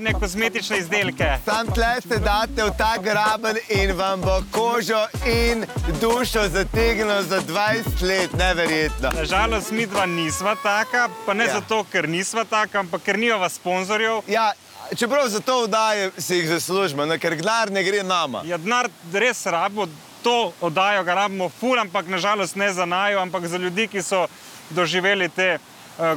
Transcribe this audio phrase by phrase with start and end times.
[0.00, 1.24] najne kozmetične izdelke.
[1.44, 5.64] Sam tle se date v ta graben in vam bo kožo in
[6.00, 9.10] dušo zategnilo za 20 let, neverjetno.
[9.16, 11.52] Nažalost, mi dva nisva taka, pa ne Ja.
[11.52, 14.20] zato, ker nisva taka, ampak ker nimava sponzorjev.
[14.28, 14.52] Ja,
[14.96, 18.42] čeprav za to vdaje si jih zaslužimo, no, ker gnar ne gre nama.
[18.44, 19.86] Ja, denar res rabo,
[20.22, 24.26] to oddajo ga rabimo ful, ampak nažalost ne za najo, ampak za ljudi, ki so
[24.70, 25.58] doživeli te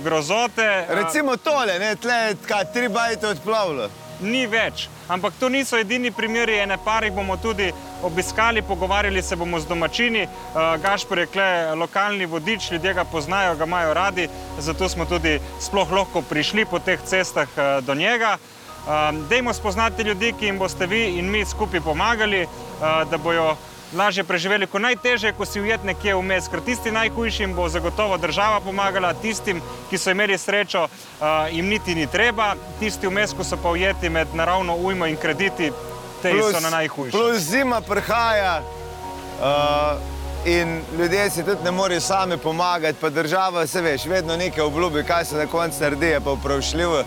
[0.03, 0.61] grozote.
[0.89, 3.89] eh, Recimo tole, ne, tle kaj, tri bajte odplavilo.
[4.21, 4.89] ni več.
[5.07, 7.71] Ampak to niso edini primeri, ene par jih bomo tudi
[8.03, 10.23] obiskali, pogovarjali se bomo z domačini.
[10.23, 14.27] Uh, Gašpor je kle lokalni vodič, ljudje ga poznajo, ga imajo radi,
[14.59, 17.47] zato smo tudi sploh lahko prišli po teh cestah
[17.81, 18.37] do njega.
[19.29, 22.47] Dejmo spoznati ljudi, ki jim boste vi in mi skupaj pomagali,
[22.79, 23.55] da bojo
[23.93, 28.59] lažje preživeli, ko najtežje, ko si ujet nekje vmes, ker tisti najhujšim bo zagotovo država
[28.59, 33.57] pomagala, tistim, ki so imeli srečo, uh, jim niti ni treba, tisti vmes, ko so
[33.57, 35.71] pa ujeti med naravno ujmo in krediti,
[36.21, 37.11] te so na najhujši.
[37.11, 43.81] plus zima prihaja uh, in ljudje si tudi ne morejo sami pomagati, pa država, se
[43.81, 47.03] veš, vedno nekaj obljubi, kaj se na koncu naredi, je pa vprašljivo.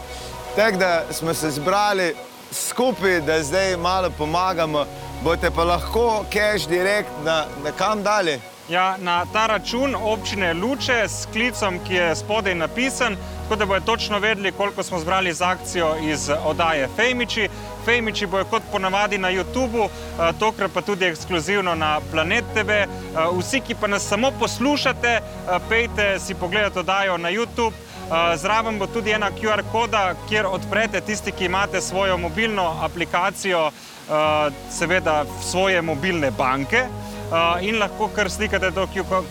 [0.56, 2.14] Tako da smo se zbrali
[2.52, 4.86] skupaj, da zdaj malo pomagamo,
[5.24, 8.40] boste pa lahko cash direkt na, na kam dalje.
[8.68, 13.86] Ja, na ta račun občine Luče s klicom, ki je spodaj napisan, tako da bodo
[13.86, 17.48] točno vedeli, koliko smo zbrali z akcijo iz oddaje Fejmiči.
[17.84, 22.70] Fejmiči bojo kot ponavadi na YouTubu, eh, tokrat pa tudi ekskluzivno na Planet TV.
[22.70, 22.86] Eh,
[23.38, 27.74] Vsi, ki pa nas samo poslušate, eh, pejte si pogledati oddajo na YouTube.
[28.36, 33.70] Zraven bo tudi ena QR koda, kjer odprete tisti, ki imate svojo mobilno aplikacijo,
[34.70, 36.84] seveda svoje mobilne banke.
[37.32, 38.84] Uh, in lahko kar slikate to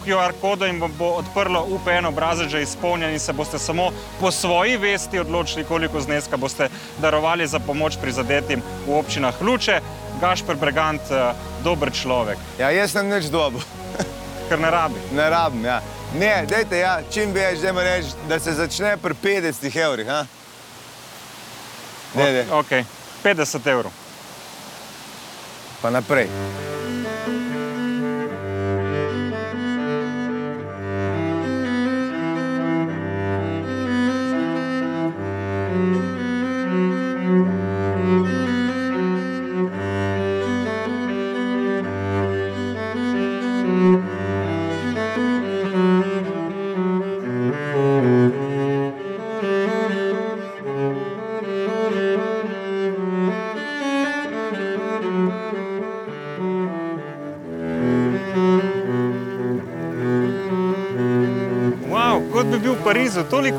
[0.06, 4.32] QR kodo in vam bo odprlo UPN obrazec že izpolnjen in se boste samo po
[4.32, 9.82] svoji vesti odločili, koliko zneska boste darovali za pomoč prizadetim v občinah Luče.
[10.22, 13.62] Gašper Bregant, uh, dober človek, Ja, jaz sem nič dobo,
[14.50, 15.00] ker ne rabi.
[15.14, 15.66] ne rabim.
[15.66, 15.82] Ja.
[16.18, 20.08] Ne, dajte, ja, čim več, da reči, da se začne pri 50 evrih.
[20.10, 20.26] ha?
[22.16, 22.72] Ne, ne, Ok,
[23.24, 24.01] 50 evrov.
[25.82, 26.30] Pa naprej.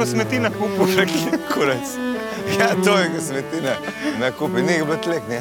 [0.03, 0.87] Toliko smeti na kupu.
[1.55, 1.89] Kurac.
[2.59, 3.73] Ja, to je, ko svetina
[4.19, 5.41] na kupi, ni bilo tlek, ne.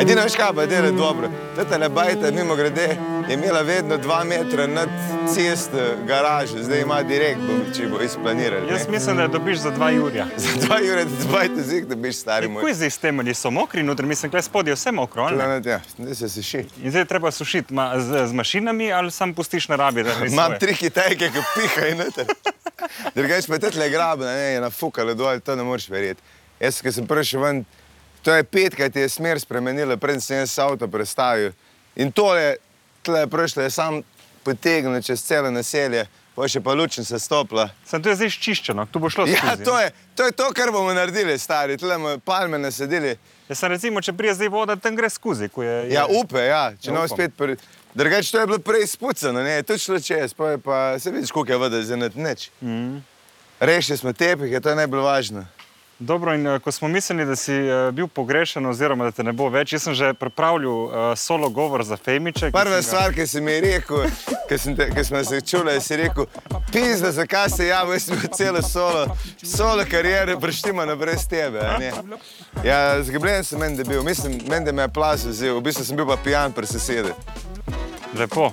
[0.00, 1.28] Edino veš kaj, pa je dobro.
[1.56, 2.96] Teta ne bajta, mimo grede,
[3.28, 4.88] je imela vedno dva metra nad
[5.34, 8.70] cesto garaže, zdaj ima direkt, bo, če bo izplanirali.
[8.70, 8.92] Jaz ne.
[8.92, 10.26] mislim, da je dobiš za 2 jurja.
[10.36, 12.62] Za dva jure, da zbajte zik, da biš stari moj.
[12.62, 15.22] Kaj zdaj s temelji so mokri, noter mislim, kaj spodje je vse mokro.
[15.22, 15.44] ali ne?
[15.44, 16.64] Planet, ja, zdaj se seši.
[16.82, 20.02] In zdaj je treba sušiti ma, z, z mašinami ali sam pustiš na rabi.
[20.02, 20.58] da gre Imam svoje?
[20.58, 22.26] tri kitajke, ki pihajo noter.
[23.14, 26.22] Drugač pa tetle grabna, ne, je nafukalo dol, to ne moreš verjeti.
[26.60, 27.64] Jaz, ki sem prišel ven,
[28.24, 31.52] to je petka, ti je smer spremenila, preden sem jaz avto prestavil.
[31.96, 32.56] In tole,
[33.04, 34.00] tle je prišlo, je sam
[34.44, 36.06] potegnil čez celo naselje,
[36.36, 37.68] pa še pa lučen se stopla.
[37.88, 39.40] Sem to zdaj čiščeno, tu bo šlo skozi.
[39.40, 43.14] Ja, to je, to je to, kar bomo naredili, stari, tle bomo palme nasedili.
[43.48, 45.48] Jaz sem recimo, če prije zdaj voda, tam gre skozi.
[45.48, 47.14] ko Je, Ja, je, upe, ja, če Ja, ne upam.
[47.14, 47.36] spet.
[47.38, 47.56] Pri...
[47.96, 51.10] Drugače, to je bilo prej spucano, ne, to je šlo čez, pa, je pa se
[51.10, 52.50] vidiš, koliko je vode, zdaj neč.
[52.60, 52.96] Mm.
[53.60, 55.46] Rešili smo tepihe, to je najbolj važno.
[55.98, 59.32] Dobro, in eh, ko smo mislili, da si eh, bil pogrešen, oziroma da te ne
[59.32, 62.50] bo več, jaz sem že pripravljal uh, solo govor za Femiče.
[62.52, 64.04] Prva ga- stvar, ki si mi je rekel,
[64.94, 66.26] ki smo se čuli, si rekel,
[66.72, 69.06] pizda, zakaj se javim, jaz sem bil celo solo,
[69.40, 71.64] solo kariero, preštima na brez tebe.
[71.80, 71.92] ne.
[72.64, 75.84] Ja, zgubljen sem meni, da bil, mislim, meni, da me je plas vzel, v bistvu
[75.84, 77.16] sem bil pa pijan pri sosedi.
[78.18, 78.52] Lepo.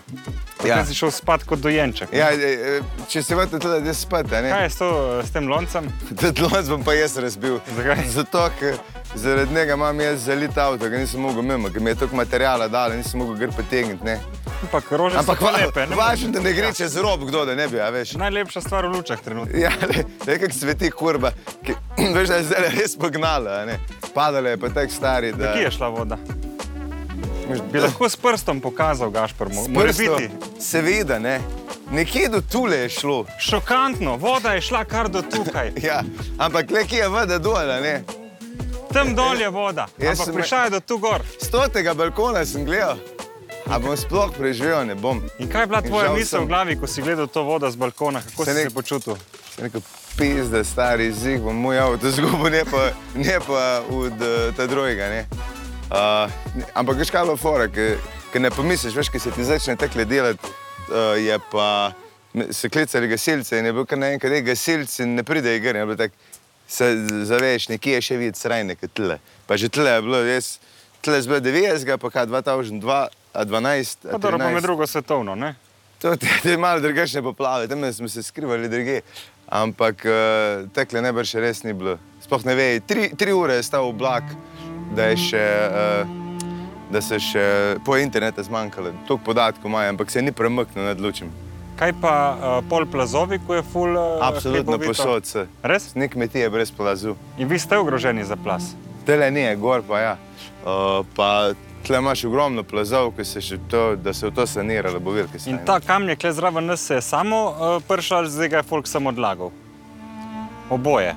[0.63, 0.77] Ja.
[0.77, 0.85] Ja.
[0.87, 2.11] si šel spat kot dojenček.
[2.11, 2.17] ne?
[2.19, 4.29] Ja, e, e, če se vrte tudi, da spet.
[4.31, 4.89] Kaj je s, to,
[5.23, 5.89] s tem loncem?
[6.19, 7.57] Tedlonc bom pa jaz razbil.
[7.75, 8.05] Zakaj?
[8.13, 8.77] Zato, ker
[9.15, 12.67] zaradi njega imam jaz zalit avto, ga nisem mogel mimo, ker mi je toliko materijala
[12.71, 14.03] dal, nisem mogel gre potegniti.
[14.07, 14.19] ne.
[14.63, 15.83] Ampak rože Ampak so lepe.
[15.91, 18.13] ne važno, da ne gre čez rob, kdo da ne bi, a veš.
[18.15, 19.59] Najlepša stvar v lučah trenutno.
[19.59, 21.33] Ja, le, le kako sveti kurba,
[21.65, 21.75] ki,
[22.15, 23.75] veš, da je zdaj res pognala, ne.
[24.15, 25.51] Padala je pa tako stari, da...
[25.53, 26.17] Kje je šla voda?
[27.71, 30.29] Bi lahko s prstom pokazal, Gašpor, mo- mora biti.
[30.59, 31.41] Seveda, ne.
[31.91, 33.25] Nekje do tule je šlo.
[33.39, 35.71] Šokantno, voda je šla kar do tukaj.
[35.83, 36.01] Ja,
[36.37, 38.03] ampak le kje je voda dol, a ne.
[38.89, 41.21] Tam dol je voda, Jaz ampak sem- prišla je do tu gor.
[41.39, 42.97] Z tega balkona sem gledal.
[43.65, 45.21] A bom sploh preživel, ne bom.
[45.39, 46.43] In kaj je bila tvoja misel sem.
[46.43, 48.19] v glavi, ko si gledal to vodo z balkona?
[48.21, 49.15] Kako Se si nek- se počutil?
[49.57, 49.81] Rekel,
[50.17, 55.25] pizda, stari zig, bom moj avto zgubil, ne pa, ne pa od uh, ta drugega.
[55.93, 55.99] Ne.
[55.99, 59.75] Uh, ne, ampak veš, kaj je fora, ker ne pomisliš, veš, ki se ti začne
[59.77, 60.49] tekle delati,
[60.89, 61.93] uh, je pa
[62.33, 65.75] me- se klicali gasilce in je bil kar naenkrat, da gasilci ne pridejo igr.
[65.75, 66.15] je bilo tako,
[66.67, 66.85] Se
[67.27, 69.19] zaveš, nekje je še videti srajne, kot tle.
[69.45, 70.57] Pa že tle je bilo, jaz,
[71.03, 72.95] tle je bilo 90, pa kaj 2002,
[73.33, 74.07] a 12.
[74.07, 75.53] Pa dobro, pa med drugo svetovno, ne?
[76.01, 76.15] To
[76.49, 79.01] je malo drugačne poplave, tam smo se skrivali druge.
[79.47, 81.99] Ampak uh, tekle najbrž res ni bilo.
[82.23, 84.23] Sploh ne ve, tri, tri ure je stal oblak,
[84.95, 87.45] da, je še, uh, da se še
[87.85, 88.93] po internetu zmanjkalo.
[89.07, 91.31] Toliko podatkov imajo, ampak se ni premaknil nad lučem.
[91.79, 95.03] Kaj pa uh, pol plazovi, ko je full uh, Absolutno hribovito?
[95.03, 95.47] posod se.
[95.63, 95.95] Res?
[95.95, 97.15] Ni kmetije brez plazu.
[97.37, 98.75] In vi ste ogroženi za plas.
[99.05, 100.13] Tele ni, gor pa ja.
[100.63, 101.51] Uh, pa
[101.83, 105.27] tle imaš ogromno plazov, ki se še to, da se v to saniralo, bo videl,
[105.31, 108.61] kaj se In ta kamnik, kle zraven nas se je samo uh, pršal, zdaj ga
[108.61, 109.51] je folk samo odlagal.
[110.71, 111.15] Oboje.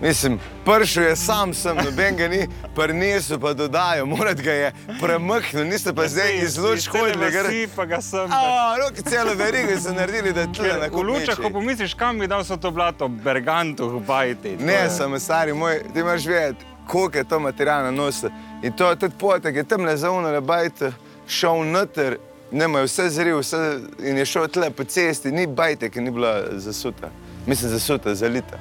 [0.00, 5.64] Mislim, pršel je sam sem, noben ga ni prinesel, pa dodajo, morat ga je premaknil,
[5.64, 7.26] niste pa zdaj iz luč hodili.
[7.26, 8.32] gre- Si pa ga sem.
[8.32, 8.40] A,
[8.78, 12.44] roki celo verigo so naredili, da tle na V lučah, ko pomisliš, kam bi dal
[12.44, 14.56] so to blato, Bergantu, Bajti.
[14.58, 18.30] Ne, je- samo stari moj, ti moraš vedeti, koliko je to materialna nosa.
[18.62, 20.92] In to tudi potek je tam le zaunale bajte,
[21.28, 22.16] šel noter,
[22.50, 23.60] nema je vse zril, vse
[24.00, 27.10] in je šel tle po cesti, ni bajte, ki ni bila zasuta.
[27.46, 28.56] Mislim, zasuta, zalita.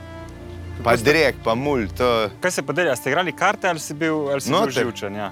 [0.84, 2.30] Pa drek, pa mulj, to...
[2.42, 4.74] Kaj se pa dela, ste igrali karte ali si bil, ali si bil Noter.
[4.74, 5.16] živčen?
[5.16, 5.32] Ja.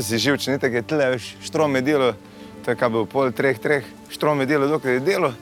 [0.00, 1.06] Si živčen, ni tako je tle,
[1.44, 2.12] štrom je delo,
[2.64, 5.32] to je kaj bo pol treh, treh, štrom je delo, dokler je delo,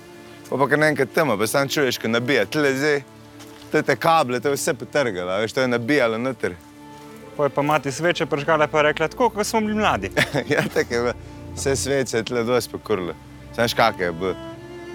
[0.50, 3.02] pa pa kar naenkrat tema, pa sam čuješ, ko nabija, tle zdaj,
[3.72, 6.54] te, te kable, to je vse potrgalo, veš, to je nabijalo noter.
[7.36, 10.12] Poje pa mati sveče pržgala, pa je rekla, tako kot smo bili mladi.
[10.54, 11.14] ja, tako je, bilo.
[11.56, 13.14] vse sveče je tle dosti pokurlo.
[13.54, 14.36] Znaš, kak je bilo,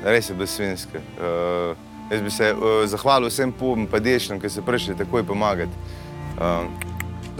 [0.05, 1.03] res je bilo svinsko.
[1.19, 5.73] Uh, jaz bi se uh, zahvalil vsem pubom pa dešnim, ki so prišli takoj pomagati.
[6.37, 6.67] Uh,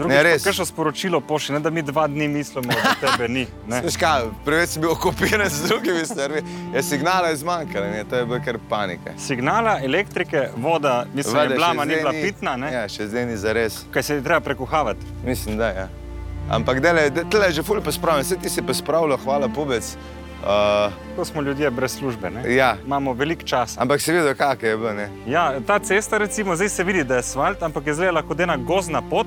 [0.06, 0.44] Ne, res.
[0.46, 3.42] Kaj še sporočilo pošlji, ne da mi dva dni mislimo, da tebe ni.
[3.98, 6.42] kaj, preveč sem bil okupiran z drugimi stvarmi,
[6.74, 9.16] je signala je zmanjkalo, ne, to je bila kar panika.
[9.18, 12.70] Signala, elektrike, voda, mislim, Voda je bila, še ma ni bila pitna, ne?
[12.76, 13.80] Ja, še zdaj ni za res.
[13.90, 15.10] kaj se je treba prekuhavati.
[15.26, 15.72] Mislim, da.
[15.74, 15.88] Ja.
[16.54, 19.96] Ampak dele, tle je že ful pospravljen, vse ti si pa spravljal, hvala pubec.
[20.42, 22.54] Uh, Ko smo ljudje brez službe, ne?
[22.54, 23.80] ja, imamo veliko časa.
[23.80, 25.08] ampak si videl, kak je bilo, ne?
[25.26, 28.56] Ja, ta cesta, recimo, zdaj se vidi, da je asfalt, ampak je zelo kot ena
[28.56, 29.26] gozna pot.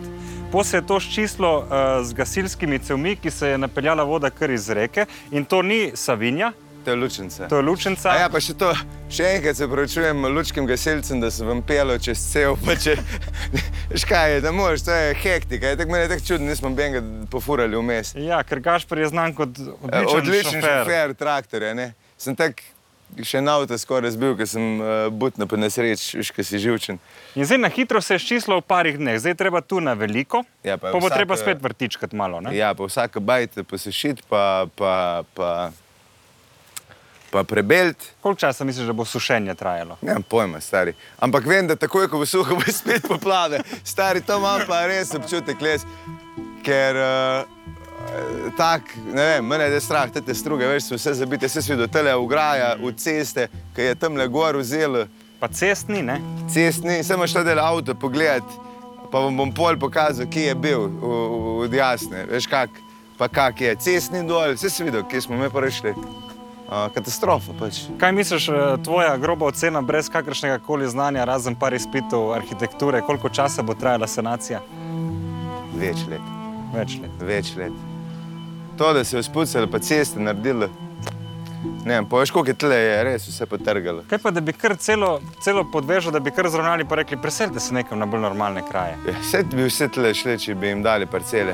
[0.51, 1.65] Po se je to ščislo uh,
[2.03, 5.05] z gasilskimi cevmi, ki se je napeljala voda kar iz reke.
[5.31, 7.47] In to ni Savinja, To je lučence.
[7.47, 8.09] to je Lučenca.
[8.09, 8.71] A ja, pa še to,
[9.07, 12.95] še enkrat se pravičujem lučkim gasilcem, da sem vam pel čez cel, pa če,
[13.91, 17.01] veš kaj je, da moraš, to je hektika, je tako meni tako čudno, nismo benga
[17.29, 18.15] pofurali vmes.
[18.17, 20.77] Ja, ker Gašpor je znan kot odličen, Eh, Odličen šofer.
[20.81, 21.87] šofer traktorja, ne.
[22.17, 22.63] Sem tak
[23.19, 26.95] še na avto skoraj zbil, ker sem uh, butno pa nesreč, veš, ker si živčen.
[27.35, 30.45] In zdaj na hitro se je ščislo v parih dneh, zdaj treba tu na veliko,
[30.63, 32.39] Ja, pa pa, pa bo vsaka- treba spet vrtičkati malo.
[32.39, 32.55] Ne?
[32.55, 34.93] Ja, pa vsaka bajta posešiti, pa, pa,
[35.35, 35.75] pa,
[37.31, 38.05] pa prebeliti.
[38.21, 39.97] Koliko časa misliš, da bo sušenje trajalo?
[40.01, 40.93] Nemam pojma, stari.
[41.19, 43.61] Ampak vem, da takoj, ko bo suho, bo spet poplave.
[43.83, 45.87] Stari, to imam pa res občutek les,
[46.65, 51.63] ker uh, tak, ne vem, mene je strah, te struge, veš, so vse zabite, vse
[51.63, 55.07] svi do tele ograja, v ceste, ki je tam le gor vzelo,
[55.41, 56.21] Pa cestni, ne?
[56.53, 58.59] cestni, samo šta del avto pogledati,
[59.11, 60.83] pa vam bom pol pokazal, kje je bil,
[61.65, 62.69] od jasne, veš kak,
[63.17, 65.95] pa kak je, cestni dol, vse si videl, kje smo me prišli.
[66.71, 67.81] Katastrofa pač.
[67.99, 73.29] Kaj misliš, eh, tvoja groba ocena, brez kakršnega koli znanja, razen par izpitov arhitekture, koliko
[73.29, 74.61] časa bo trajala sanacija?
[75.75, 76.21] Več let.
[76.73, 77.11] Več let.
[77.19, 77.73] več let.
[78.77, 80.69] To, da se je spucali, pa ceste naredili.
[81.85, 84.05] Ne vem, poveš, koliko je tle, je res vse potrgalo.
[84.09, 87.59] Kaj pa, da bi kar celo, celo podvežo, da bi kar zravnali, pa rekli, preselite
[87.59, 88.95] se nekam na bolj normalne kraje.
[89.05, 91.53] Ja, Vse bi vse tle šle, če bi jim dali parcele.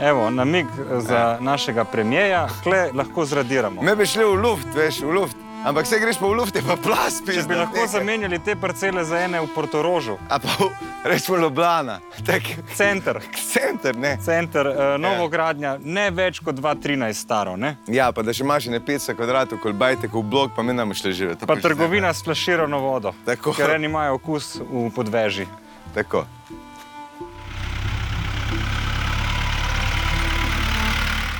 [0.00, 0.66] Evo, namig
[0.98, 3.82] za našega premijeja, kle lahko zradiramo.
[3.82, 5.36] Me bi šli v luft, veš, v luft.
[5.64, 9.02] Ampak se greš pa v luft, je pa plas, Če bi lahko zamenjali te parcele
[9.04, 10.70] za ene v Portorožu, A pa v-
[11.04, 12.42] rečemo Ljubljana, tak
[12.74, 14.16] center, center, ne.
[14.22, 17.74] center uh, novogradnja, ne več kot 2-13 staro, ne?
[17.88, 20.86] Ja, pa da še imaš ne 5 kvadratov, kol bajte, v blok, pa mi ne
[20.86, 21.46] bomo šli živeti.
[21.46, 21.60] Pa ne.
[21.60, 23.52] trgovina s flaširano vodo, Tako.
[23.52, 25.50] ker eni imajo okus v podveži.
[25.94, 26.22] Tako.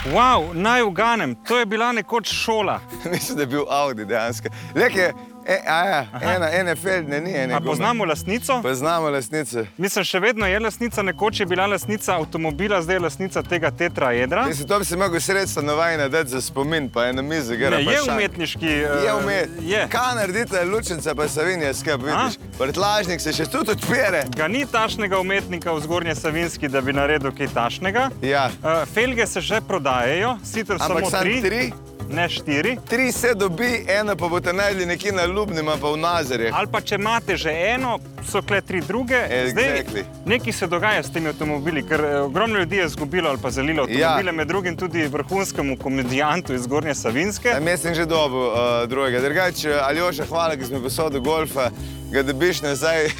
[0.06, 2.80] Wow, naj uganem, to je bila nekoč šola.
[3.12, 4.48] Mislim, da je bil Audi dejansko.
[4.74, 5.12] Leke,
[5.48, 7.70] e, a ja, ena, ene feldne ni, ene A gume.
[7.70, 8.60] poznamo lastnico?
[8.62, 9.66] Poznamo lastnice.
[9.76, 14.46] Mislim, še vedno je lastnica, nekoč je bila lastnica avtomobila, zdaj je lastnica tega tetraedra.
[14.46, 17.70] Mislim, to bi se lahko sredstva novajna dati za spomin, pa ena miza gre.
[17.70, 18.66] Ne, je umetniški.
[18.68, 19.48] eh, Je umet.
[19.62, 19.86] Je.
[19.88, 22.36] Kaj naredite, lučenca pa Savinja skrb, vidiš?
[22.58, 24.24] Vrtlažnik se še tudi odpire.
[24.30, 28.10] Ga ni tašnega umetnika v zgornji Savinski, da bi naredil kaj tašnega.
[28.22, 28.50] Ja.
[28.58, 31.62] Uh, felge se že prodajajo, sicer samo tri, tri?
[32.10, 32.76] Ne štiri.
[32.88, 36.52] Tri se dobi, eno pa boste najdli nekje na Ljubnima, pa v Nazarjih.
[36.54, 37.98] Ali pa če imate že eno,
[38.30, 39.18] so kle tri druge.
[39.30, 40.04] Exactly.
[40.26, 43.82] Nekaj se dogaja s temi avtomobili, ker eh, ogromno ljudi je izgubilo ali pa zalilo
[43.82, 44.32] avtomobile, ja.
[44.32, 47.54] med drugim tudi vrhunskemu komedijantu iz Zgornje Savinske.
[47.66, 49.20] Jaz sem že dobil uh, drugega.
[49.20, 51.70] Drugače, Aljoša, hvala, ki smo posodili golfa,
[52.12, 53.10] ga dobiš nazaj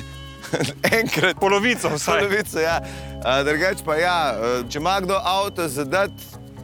[1.01, 1.37] enkrat.
[1.41, 2.19] Polovico vsaj.
[2.19, 2.81] Polovico, ja.
[3.19, 4.19] Uh, drugače pa ja,
[4.71, 6.11] če ima kdo avto zadat,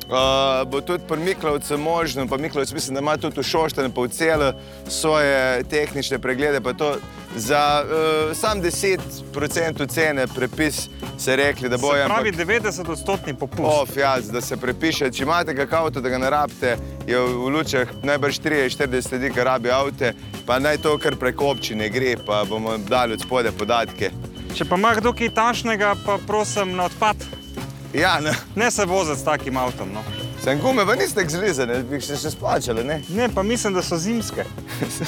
[0.09, 4.01] uh, bo tudi pri Miklovcu možno, pa Miklovc mislim, da ima tudi v Šoštene pa
[4.01, 4.53] v celo
[4.89, 6.97] svoje tehnične preglede, pa to
[7.37, 12.07] za uh, sam 10% cene prepis se rekli, da Se bojo.
[12.07, 13.63] pravi 90 odstotni popust.
[13.83, 15.11] Of, ja, da se prepiše.
[15.11, 19.45] Če imate kak avto, da ga ne rabite, je v lučah najbrž 30-40 ljudi, ki
[19.45, 20.11] rabijo avto,
[20.47, 24.11] pa naj to kar preko občine gre, pa bomo dali od spode podatke.
[24.55, 27.17] Če pa ima kdo kaj tašnega, pa prosim na odpad.
[27.95, 28.33] Ja, ne.
[28.57, 29.89] Ne se voziti s takim avtom.
[29.93, 30.03] No.
[30.45, 33.01] Sem gume, pa niste zlizane, bi se še splačali, ne?
[33.09, 34.45] Ne, pa mislim, da so zimske.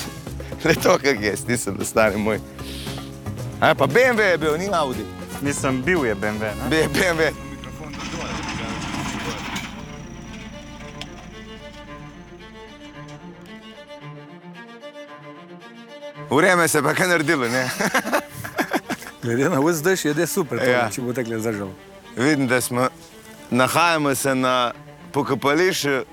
[0.65, 2.41] Le to, kak je, nisem, da stane moj.
[3.61, 5.05] A, pa BMW je bil, ni Audi.
[5.43, 6.53] Nisem bil je BMW.
[6.55, 6.71] Ne?
[6.71, 7.33] B- BMW.
[16.31, 17.69] Vreme se pa kaj naredilo, ne?
[19.23, 20.89] Glede na vse zdaj, je super, to, Ja.
[20.91, 21.69] če bo tako zdržal.
[22.17, 22.89] Vidim, da smo,
[23.51, 24.73] nahajamo se na
[25.13, 26.05] pokopališču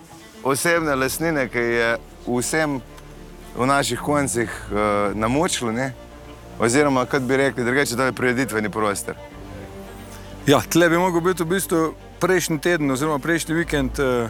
[0.43, 2.81] osebne lasnine, ki je vsem
[3.55, 5.93] v naših koncih uh, namočilo, ne?
[6.59, 9.15] oziroma, kot bi rekli, drugače to je prireditveni prostor.
[10.47, 14.29] Ja, tle bi mogel biti v bistvu prejšnji teden, oziroma prejšnji vikend, eh,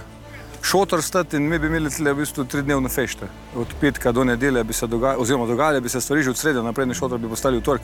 [0.61, 3.27] šotor stati in mi bi imeli tle v bistvu tridnevno fešte.
[3.55, 6.63] Od petka do nedelje bi se dogajalo, oziroma dogajale bi se stvari že od srede
[6.63, 7.81] naprej, na šotor bi postali v torek.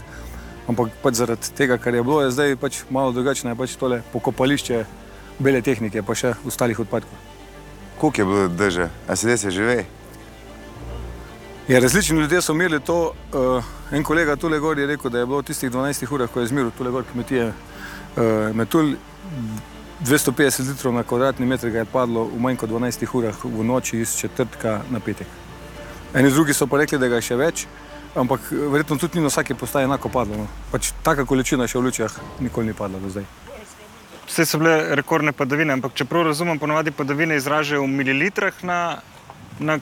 [0.70, 4.04] Ampak pač zaradi tega, kar je bilo, je zdaj pač malo drugačno, je pač tole
[4.14, 4.84] pokopališče
[5.42, 7.16] bele tehnike, pa še ostalih odpadkov.
[8.00, 9.86] Kuk je bilo drže, a se desi žive?
[11.70, 13.14] Ja, različni ljudje so imeli to.
[13.34, 16.42] Uh, en kolega tule gor je rekel, da je bilo v tistih 12 urah, ko
[16.42, 18.24] je zmiril tule gor kmetije, uh,
[18.54, 18.96] metulj
[20.06, 24.00] 250 litrov na kvadratni meter ga je padlo v manj kot 12 urah v noči
[24.00, 25.28] iz četrtka na petek.
[26.14, 27.66] Eni drugi so pa rekli, da ga je še več,
[28.16, 30.38] ampak eh, verjetno tudi ni na vsaki postaji enako padlo.
[30.38, 30.48] No.
[30.72, 33.28] Pač taka količina še v lučah nikoli ni padla do zdaj.
[34.30, 38.80] Vse so bile rekordne padavine, ampak če prav razumem, ponovadi padavine izražajo v mililitrah na,
[39.58, 39.80] na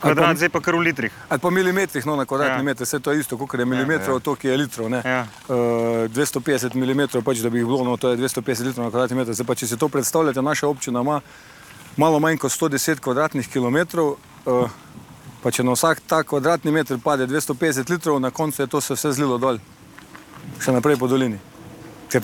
[0.00, 1.14] kvadrat, zdaj pa kar v litrih.
[1.28, 2.60] Ali pa milimetrih no, na kvadratni Ja.
[2.60, 2.68] ja.
[2.68, 4.24] meter, vse to je isto, kot je milimetrov, ja, ja.
[4.24, 4.90] to je litrov.
[4.90, 5.00] ne.
[5.04, 5.26] Ja.
[5.48, 9.16] Uh, 250 mm, pač, da bi jih bilo, no, to je 250 litrov na kvadratni
[9.16, 9.34] meter.
[9.34, 11.20] Zdaj, pa, če si to predstavljate, naša občina ima
[11.96, 14.16] malo manj kot 110 kvadratnih kilometrov.
[14.44, 14.68] Uh,
[15.42, 18.94] pa če na vsak ta kvadratni meter pade 250 litrov, na koncu je to se
[18.94, 19.60] vse zlilo dol,
[20.60, 21.38] še naprej po dolini.
[22.12, 22.22] Ker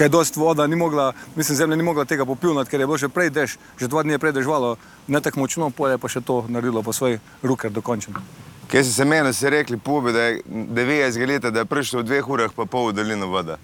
[0.00, 3.08] kaj dost voda ni mogla, mislim, zemlja ni mogla tega popilnati, ker je bilo že
[3.08, 4.76] prej dež, že dva dni je prej dežvalo,
[5.08, 8.16] ne tako močno, polje pa še to naredilo po svoj ruker dokončen.
[8.70, 12.06] Kaj so se meni se rekli, pubi, da je 90 let, da je prišlo v
[12.06, 13.58] dveh urah pa pol v dolino voda.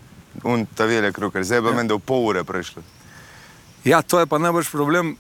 [0.45, 1.76] Un ta velik ruker, zdaj pa ja.
[1.76, 2.83] meni, da v pol ure prišlo.
[3.87, 5.15] Ja, to je pa najbrž problem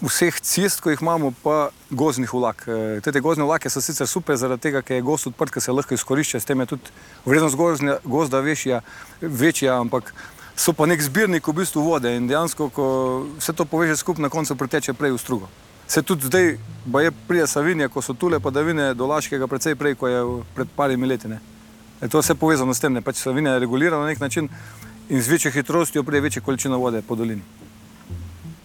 [0.00, 2.64] vseh cest, ko jih imamo, pa gozdnih vlak.
[2.66, 5.72] E, Te gozdne vlake so sicer super, zaradi tega, ker je gost odprt, ker se
[5.72, 6.94] lahko izkorišča, s tem je tudi
[7.26, 8.80] vrednost gozdne, gozda večja,
[9.20, 10.14] večja, ampak
[10.56, 12.86] so pa nek zbirnik v bistvu vode in dejansko, ko
[13.38, 15.48] vse to poveže skupaj, na koncu preteče prej v strugo.
[15.88, 16.56] Se tudi zdaj,
[16.86, 20.20] ba je prija Savinja, ko so tule padavine do Laškega, precej prej, ko je
[20.54, 21.28] pred parimi leti.
[21.28, 21.40] Ne.
[22.00, 24.48] E, to je vse povezano s tem, da pač Savinja je regulirana na nek način
[25.08, 27.42] in z večjo hitrostjo prije večje količine vode po dolini.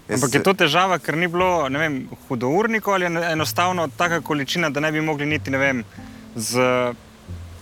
[0.07, 4.79] Jaz Ampak je to težava, ker ni bilo vem, hudournikov ali enostavno taka količina, da
[4.79, 5.83] ne bi mogli niti ne vem.
[6.35, 6.63] Z,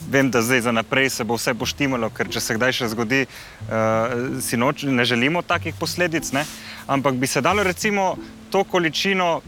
[0.09, 3.23] vem, da zdaj za naprej se bo vse poštimalo, ker če se kdaj še zgodi,
[3.25, 6.29] uh, si noč, ne želimo takih posledic.
[6.37, 6.45] Ne?
[6.85, 8.13] Ampak bi se dalo recimo
[8.53, 9.41] to količino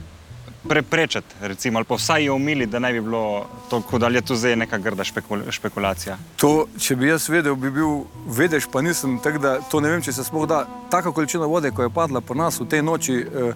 [0.68, 4.36] preprečiti, recimo, ali pa vsaj jo umili, da ne bi bilo tako, da je to
[4.36, 6.18] zdaj neka grda špekul špekulacija.
[6.36, 10.02] To, če bi jaz vedel, bi bil vedež, pa nisem, tako da to ne vem,
[10.02, 10.66] če se sploh da.
[10.92, 13.54] Taka količina vode, ko je padla po nas v tej noči, eh,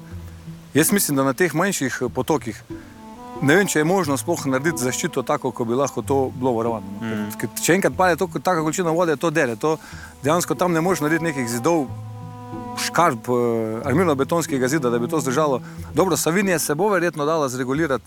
[0.74, 2.64] jaz mislim, da na teh manjših eh, potokih.
[3.42, 6.86] Ne vem, če je možno sploh narediti zaščito tako, kot bi lahko to bilo varovano.
[7.02, 7.48] Mm.
[7.64, 9.56] Če enkrat pade tako količina vode, to dere.
[9.56, 9.78] To
[10.24, 11.88] dejansko tam ne moreš narediti nekih zidov,
[12.78, 15.62] škarp, eh, armirno-betonskega zida, da bi to zdržalo.
[15.94, 18.04] Dobro, Savinje se bo verjetno dala zregulirati,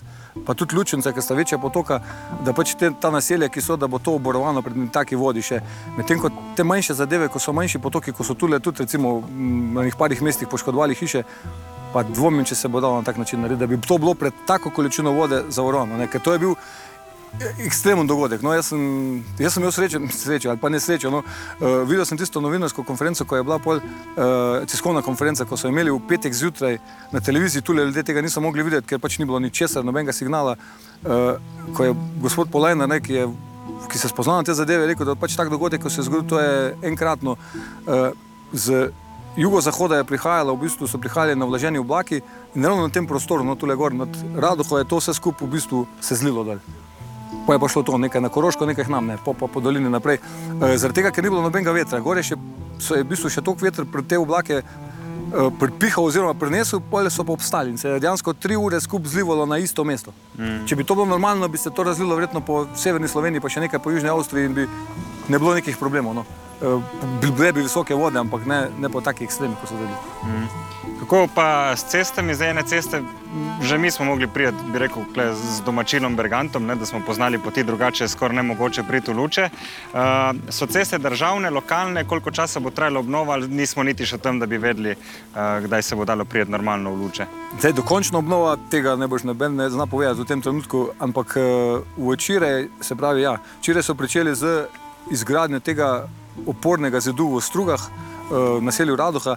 [0.47, 2.01] pa tudi Lučence, ki sta večja potoka,
[2.45, 5.61] da pač te, ta naselja, ki so, da bo to oborovano pred taki vodi še.
[5.97, 9.23] Medtem ko te manjše zadeve, ko so manjši potoki, ko so tule tudi recimo
[9.75, 11.25] na nekih parih mestih poškodovali hiše,
[11.95, 14.33] pa dvomim, če se bo dalo na tak način narediti, da bi to bilo pred
[14.47, 16.07] tako količino vode zavarovano.
[16.11, 16.55] Ker to je bil
[17.59, 18.43] ekstremen dogodek.
[18.43, 21.11] No, jaz, sem, jaz sem imel srečo, srečo ali pa nesrečo.
[21.11, 21.23] No.
[21.59, 25.71] Uh, videl sem tisto novinarsko konferenco, ko je bila pol, uh, tiskovna konferenca, ko so
[25.71, 26.79] imeli v petek zjutraj
[27.13, 30.57] na televiziji, tu ljudje tega niso mogli videti, ker pač ni bilo ničesar, nobenega signala.
[31.03, 31.37] Uh,
[31.77, 33.29] ko je gospod Polajna, ne, ki, je,
[33.91, 36.29] ki se spozna na te zadeve, rekel, da pač tak dogodek, ko se je zgodil,
[36.29, 37.37] to je enkratno.
[37.87, 38.11] Uh,
[38.55, 38.89] z
[39.37, 42.23] jugozahoda je prihajalo, v bistvu so prihajali na vlaženi oblaki
[42.55, 45.51] in ravno na tem prostoru, no, tule gor nad Radoho, je to vse skupaj v
[45.51, 46.63] bistvu se zlilo dol.
[47.47, 49.91] Pa je pa šlo to nekaj na Koroško, nekaj nam, ne, po, po, po dolini
[49.91, 50.17] naprej.
[50.17, 52.01] E, zaradi tega, ker ni bilo nobenega vetra.
[52.01, 52.39] Gore še,
[52.79, 54.65] so, je v bistvu še toliko vetra pred te oblake e,
[55.61, 59.45] pripihal oziroma prinesel, polje so pa obstali in se je dejansko tri ure skupaj zlivalo
[59.47, 60.15] na isto mesto.
[60.39, 60.65] Mm.
[60.69, 63.67] Če bi to bilo normalno, bi se to razlilo verjetno po severni Sloveniji, pa še
[63.67, 64.69] nekaj po južni Avstriji in bi
[65.29, 66.17] ne bilo nekih problemov.
[66.17, 66.25] No.
[66.65, 66.79] E,
[67.27, 70.01] bile bi visoke vode, ampak ne, ne po takih ekstremih, kot so bili.
[70.25, 70.74] Mm.
[71.05, 73.03] Kako pa s cestami, zdaj ene ceste,
[73.61, 75.03] že mi smo mogli priti, bi rekel,
[75.37, 79.49] z domačinom Bergantom, ne, da smo poznali poti, drugače skoraj ne mogoče priti v luče.
[79.93, 80.01] Uh,
[80.49, 84.57] so ceste državne, lokalne, koliko časa bo trajalo obnova, nismo niti še tam, da bi
[84.57, 87.27] vedeli, uh, kdaj se bo dalo priti normalno v luče.
[87.59, 91.85] Zdaj, dokončna obnova tega ne boš noben ne zna povedati v tem trenutku, ampak uh,
[92.15, 94.57] včeraj, se pravi, ja, včeraj so pričeli z
[95.13, 96.09] izgradnjo tega
[96.49, 99.37] opornega zidu v Strugah, uh, naselju Radoha.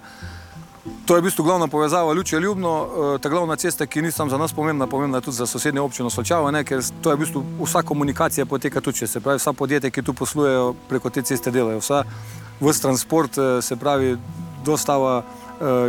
[1.06, 4.30] To je v bistvu glavna povezava Ljuče Ljubno, eh, ta glavna cesta, ki ni samo
[4.30, 7.44] za nas pomembna, pomembna tudi za sosednje občino Solčava, ne, ker to je v bistvu
[7.64, 11.80] vsa komunikacija poteka tu, se pravi, vsa podjetja, ki tu poslujejo preko te ceste delajo,
[11.80, 12.04] vsa
[12.60, 14.18] vse transport, eh, se pravi,
[14.66, 15.24] dostava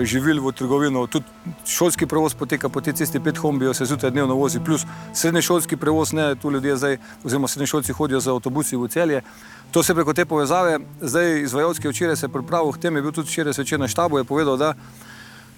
[0.03, 1.27] živil v trgovino, tudi
[1.67, 5.77] šolski prevoz poteka po tej cesti, pet hombijo se zjutraj dnevno vozi, plus srednje šolski
[5.77, 9.23] prevoz, ne, tu ljudje zdaj, oziroma srednje šolci hodijo za avtobusi v celje.
[9.71, 13.55] To se preko te povezave, zdaj izvajalski včeraj se pripravil, tem je bil tudi včeraj
[13.55, 14.73] svečer na štabu, je povedal, da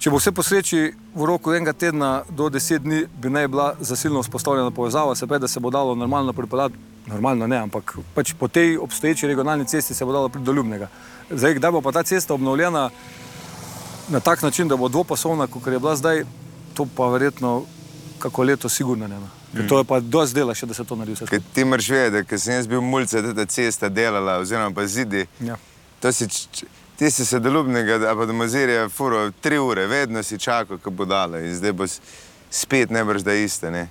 [0.01, 3.75] če bo vse po sreči v roku enega tedna do deset dni, bi naj bila
[3.81, 6.75] zasilno vzpostavljena povezava, se pravi, da se bo dalo normalno pripeljati,
[7.07, 10.89] normalno ne, ampak pač po tej obstoječi regionalni cesti se bo dalo priti do Ljubnega.
[11.31, 12.89] Zdaj, kdaj bo pa ta cesta obnovljena
[14.11, 16.25] na tak način, da bo dvopasovna, kot je bila zdaj,
[16.75, 17.65] to pa verjetno
[18.19, 19.21] kako leto sigurno ne.
[19.21, 19.29] No.
[19.55, 19.69] Mm.
[19.69, 21.41] To je pa dosti dela še, da se to naredi.
[21.55, 25.27] Ti moraš vedeti, ker sem jaz bil mulce, da ta cesta delala, oziroma pa zidi.
[25.41, 25.57] Ja.
[26.13, 26.29] Si,
[26.97, 31.05] ti si se dolubnega, pa do Mazirja furo tri ure, vedno si čakal, ko bo
[31.05, 31.89] dala in zdaj bo
[32.51, 33.71] spet ne brž da iste.
[33.71, 33.89] Ne?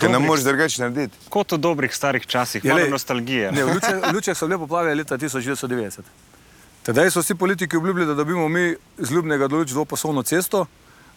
[0.00, 1.16] Ker ne moreš drugače narediti.
[1.28, 3.52] Kot v dobrih starih časih, ja, malo nostalgije.
[3.52, 6.10] Ne, v Lučeh so bile poplave leta 1990.
[6.82, 10.66] Tedaj so vsi politiki obljubili, da dobimo mi z Ljubnega do Luč dvopasovno cesto.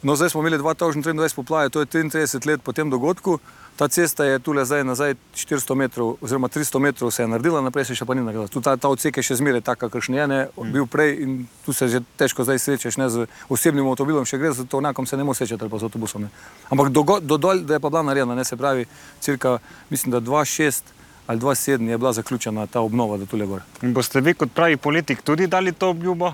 [0.04, 3.40] No, zdaj smo imeli 2023 poplave, to je 33 let po tem dogodku.
[3.76, 7.86] Ta cesta je tukaj zdaj nazaj 400 metrov, oziroma 300 metrov se je naredila, naprej
[7.86, 8.48] se še pa ni naredila.
[8.48, 10.40] Tu ta, ta odsek je še zmeraj tak, kakršen je, ne,
[10.74, 14.52] bil prej in tu se že težko zdaj srečeš, ne z osebnim avtomobilom, še gre
[14.52, 16.28] za to, enakom se ne moreš srečati, ali pa z avtobusom.
[16.70, 18.86] Ampak do, do dol, da je pa bila narejena, ne se pravi,
[19.24, 19.58] cirka,
[19.90, 23.62] mislim, da 2,6 ali 2,7 je bila zaključena ta obnova do tule gor.
[23.82, 26.34] In boste vi kot pravi politik tudi dali to obljubo?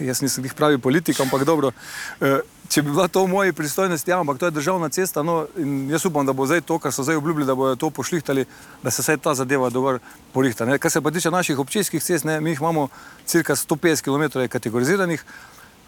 [0.00, 1.72] Jaz nisem jih pravi politik, ampak dobro.
[2.20, 5.22] Eh, če bi bila to v moji pristojnosti, ja, ampak to je državna cesta.
[5.26, 5.46] No,
[5.90, 8.44] jaz upam, da bo zdaj to, kar so zdaj obljubili, da bodo to pošlihtali,
[8.82, 9.98] da se vse ta zadeva dobro
[10.32, 10.64] porihta.
[10.64, 10.78] Ne.
[10.78, 12.88] Kar se pa tiče naših občinskih cest, ne, mi jih imamo
[13.26, 15.24] cirka 150 km kategoriziranih,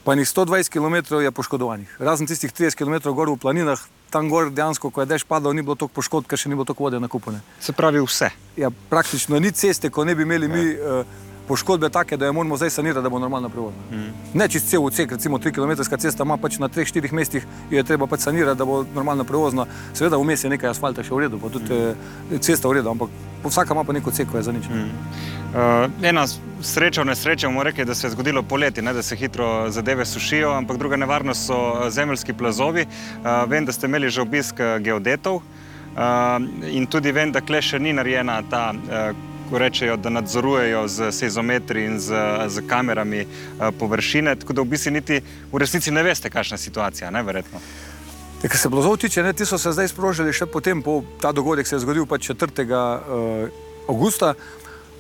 [0.05, 1.97] pa njih 120 km je poškodovanih.
[1.99, 5.63] Razen tistih 30 km gor v planinah, tam gor dejansko, ko je dež padal, ni
[5.63, 7.41] bilo toliko poškodb, ker še ni bilo toliko vode nakupone.
[7.61, 8.33] Se pravi vse?
[8.57, 10.65] Ja, praktično ni ceste, ko ne bi imeli mi.
[10.75, 13.81] Uh, poškodbe take, da jo moramo zdaj sanirati, da bo normalno prevozno.
[13.91, 14.39] Mm.
[14.39, 17.85] Ne čist cel odsek, recimo 3 km cesta ima pač na 3-4 mestih, jo je
[17.85, 19.67] treba pač sanirati, da bo normalno prevozno.
[19.95, 22.39] Seveda vmes je nekaj asfalta še v redu, pa tudi mm.
[22.41, 23.11] cesta v redu, ampak
[23.45, 24.69] vsaka ima pa neko odsek, ko je za nič.
[24.71, 24.91] Mm.
[25.53, 26.25] Uh, ena
[26.63, 30.07] sreča v nesreči, bomo rekli, da se je zgodilo poleti, ne, da se hitro zadeve
[30.07, 32.87] sušijo, ampak druga nevarnost so zemeljski plazovi.
[32.87, 37.79] Uh, vem, da ste imeli že obisk geodetov uh, in tudi vem, da kle še
[37.79, 42.15] ni narejena ta uh, rečejo, da nadzorujejo z sezometri in z,
[42.49, 45.21] z kamerami uh, površine, tako da v bistvu niti
[45.53, 47.61] v resnici ne veste, kakšna je situacija, ne verjetno.
[48.43, 51.33] Ja, Kar se plazov tiče, ne, ti so se zdaj sprožili še potem, po, ta
[51.33, 52.67] dogodek se je zgodil pa 4.
[52.67, 53.49] Uh,
[53.89, 54.35] augusta.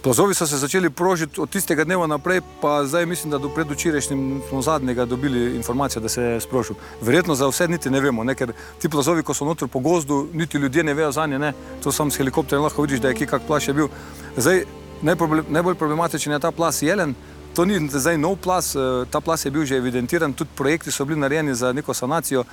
[0.03, 4.43] Plazovi so se začeli prožiti od tistega dneva naprej, pa zdaj mislim, da do predvčerajšnjim
[4.49, 6.77] smo zadnjega dobili informacijo, da se je sprožil.
[7.01, 8.35] Verjetno za vse niti ne vemo, ne?
[8.35, 11.53] ker ti plazovi, ko so noter po gozdu, niti ljudje ne vejo za nje, ne?
[11.83, 13.89] to sam s helikopterjem lahko vidiš, da je kak plaš je bil.
[14.37, 14.65] Zdaj,
[15.03, 17.15] najproble- najbolj problematičen je ta plas jelen.
[17.55, 21.05] To ni zdaj nov plas, eh, ta plas je bil že evidentiran, tudi projekti so
[21.05, 22.45] bili narejeni za neko sanacijo,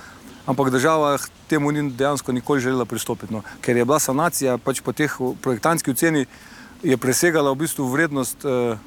[0.46, 3.34] ampak država temu ni dejansko nikoli želela pristopiti.
[3.34, 3.42] No.
[3.60, 6.26] Ker je bila sanacija pač po teh projektantski oceni
[6.82, 8.78] je presegala v bistvu vrednost uh,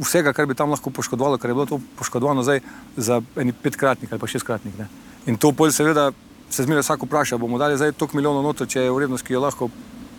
[0.00, 2.60] vsega, kar bi tam lahko poškodovalo, ker je bilo to poškodovano zdaj
[2.96, 4.78] za eni petkratnik ali pa šestkratnik.
[4.78, 4.88] Ne.
[5.26, 6.10] In to pol seveda
[6.50, 9.42] se zmeraj vsak vpraša, bomo dali zdaj toliko milijonov noter, če je vrednost, ki jo
[9.44, 9.70] lahko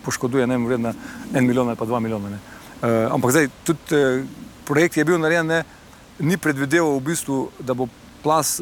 [0.04, 0.94] poškoduje, ne vem, vredna
[1.34, 2.32] en milijon ali pa dva milijona.
[2.32, 2.40] Ne.
[2.82, 4.24] Uh, ampak zdaj tudi uh,
[4.64, 5.64] projekt je bil narejen, ne,
[6.18, 7.88] ni predvideval v bistvu, da bo
[8.22, 8.60] plas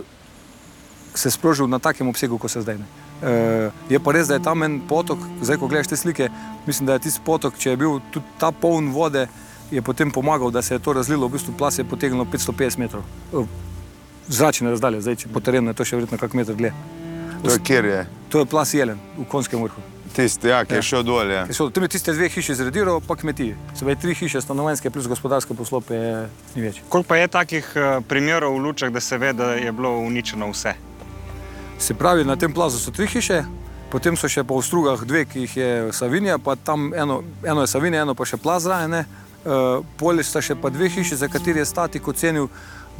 [1.14, 2.78] se sprožil na takem obsegu, kot se zdaj.
[2.78, 2.99] Ne.
[3.20, 6.30] Uh, je pa res, da je tam en potok, zdaj ko gledaš te slike,
[6.66, 9.26] mislim, da je tisti potok, če je bil tudi ta poln vode,
[9.70, 13.04] je potem pomagal, da se je to razlilo, v bistvu plas je potegnil 550 metrov.
[13.32, 13.46] Uh,
[14.30, 16.72] Zračne razdalje, zdaj če po terenu je to še verjetno kak meter dlje.
[17.44, 18.02] To je kjer je.
[18.30, 19.82] To je plas jelen v konskem vrhu.
[20.14, 21.30] Tisti, ja, ki je šel dol.
[21.30, 21.44] Ja.
[21.54, 23.56] So, tam je tiste dve hiše zrediral, pa kmetije.
[23.74, 26.14] Se pravi, tri hiše stanovanjske plus gospodarske poslope je
[26.56, 26.80] ni več.
[26.88, 30.50] Koliko pa je takih eh, primerov v lučah, da se ve, da je bilo uničeno
[30.50, 30.74] vse?
[31.80, 33.40] Se pravi, na tem plazu so tri hiše,
[33.88, 37.70] potem so še po strugah dve, ki jih je Savinja, pa tam eno, eno je
[37.72, 38.98] Savinja, eno pa še plaz zraven.
[39.00, 42.50] Uh, Polje sta še pa dve hiši, za kateri je statik ocenil,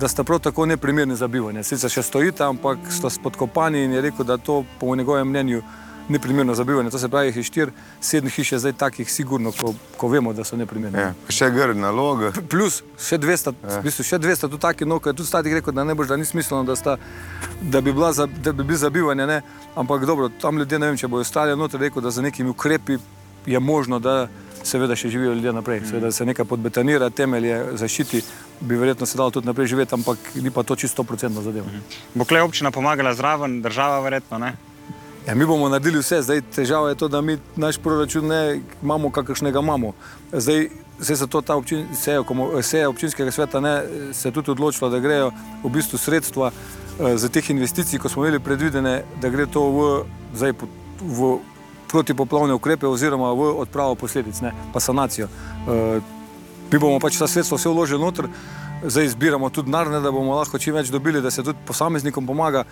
[0.01, 1.61] da sta prav tako neprimerni za bivanje.
[1.69, 5.61] Sicer še stojita, ampak sta spodkopani in je rekel, da to po njegovem mnenju
[6.11, 6.91] ni primerno za bivanje.
[6.91, 10.33] To se pravi, jih je štiri, sedem hiš je zdaj takih, sigurno, ko, ko vemo,
[10.33, 10.99] da so neprimerne.
[10.99, 11.13] Ja.
[11.31, 12.27] Še grd nalog.
[12.51, 13.79] Plus še 200, ja.
[13.79, 16.11] v bistvu še 200 tu taki, no, ko je tudi statik rekel, da ne boš,
[16.11, 16.97] da ni smiselno, da, sta,
[17.63, 19.41] da, bi, bila za, da bi bili za bivanje, ne.
[19.79, 22.99] ampak dobro, tam ljudje ne vem, če bojo ostali noter, rekel, da za nekimi ukrepi
[23.47, 24.27] je možno, da
[24.67, 28.23] seveda še živijo ljudje naprej, seveda se nekaj podbetonira, temelje zaščiti,
[28.61, 31.71] bi verjetno se dalo tudi naprej živeti, ampak ni pa to čisto procentno zadeva.
[32.15, 34.53] Bo klej občina pomagala zraven, država verjetno ne?
[35.27, 39.11] Ja, mi bomo naredili vse, zdaj težava je to, da mi naš proračun ne imamo,
[39.11, 39.93] kakršnega imamo.
[40.33, 42.23] Zdaj, zdaj se to ta občin, seja,
[42.63, 45.31] seja občinskega sveta ne, se je tudi odločila, da grejo
[45.65, 49.91] v bistvu sredstva eh, za teh investicij, ko smo imeli predvidene, da gre to v,
[50.35, 50.57] zdaj,
[51.01, 51.37] v
[51.91, 55.29] protipoplavne ukrepe oziroma v odpravo posledic, ne, pa sanacijo.
[55.69, 56.01] Eh,
[56.71, 58.29] Mi bomo pač ta sredstva vse vložili noter,
[58.87, 62.63] zdaj zbiramo tudi narne, da bomo lahko čim več dobili, da se tudi posameznikom pomaga.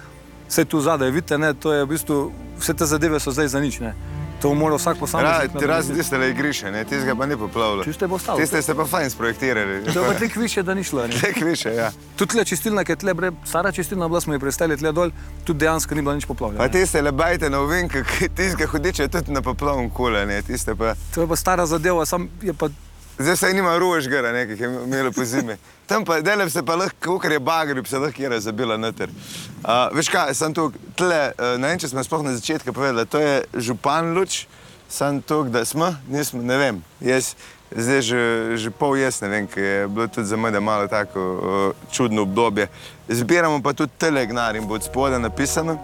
[0.48, 3.60] Vse tu zadaj, vidite, ne, to je v bistvu, vse te zadeve so zdaj za
[3.60, 3.80] nič.
[3.80, 3.94] Ne.
[4.42, 5.58] To mora vsak posameznik.
[5.58, 7.84] Ti razen tiste le igrišče, ne, tistega pa ni poplavilo.
[7.84, 8.38] Čisto je bo ostalo.
[8.38, 9.82] Tiste ste pa fajn sprojektirali.
[9.84, 11.08] To je pa tek više, da ni šlo.
[11.20, 11.90] Tek više, ja.
[12.16, 15.10] Tudi tle čistilna, ki je tle, bre, stara čistilna bila, smo jo prestali tle dol,
[15.44, 16.62] tudi dejansko ni bila nič poplavljena.
[16.62, 18.06] Pa tiste le bajte na ovinkah,
[18.36, 20.94] tistega hudiče tudi na poplavnem kule, ne, tiste pa.
[21.14, 22.70] To je pa stara zadeva, sam je pa
[23.18, 25.56] Zdaj se nima ruž gara, nekaj je imelo po zimi.
[25.86, 29.10] Tam pa delem se pa lahko, ker je bagri, se lahko kjera zabila noter.
[29.10, 33.06] Uh, veš kaj, sem tu, tle, uh, ne vem, če smo sploh na začetku povedali,
[33.10, 34.44] to je župan Luč,
[34.88, 37.34] sem tu, da smo, nismo, ne vem, jaz,
[37.74, 38.22] zdaj že,
[38.56, 42.22] že pol jaz ne vem, ker je bilo tudi za mene malo tako uh, čudno
[42.22, 42.68] obdobje.
[43.08, 45.74] Zbiramo pa tudi telegnar in bo od spoda napisano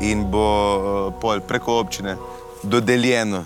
[0.00, 2.16] in bo uh, pol preko občine
[2.62, 3.44] dodeljeno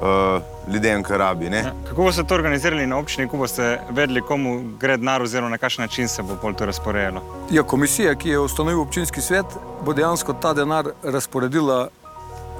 [0.00, 1.50] uh, ljudem, ki rabi.
[1.50, 1.58] Ne?
[1.58, 1.72] Ja.
[1.88, 5.82] Kako boste to organizirali na občini, ko boste vedeli, komu gre denar oziroma na kakšen
[5.82, 7.22] način se bo pol to razporejalo?
[7.50, 9.46] Ja, komisija, ki je ustanovil občinski svet,
[9.84, 11.88] bo dejansko ta denar razporedila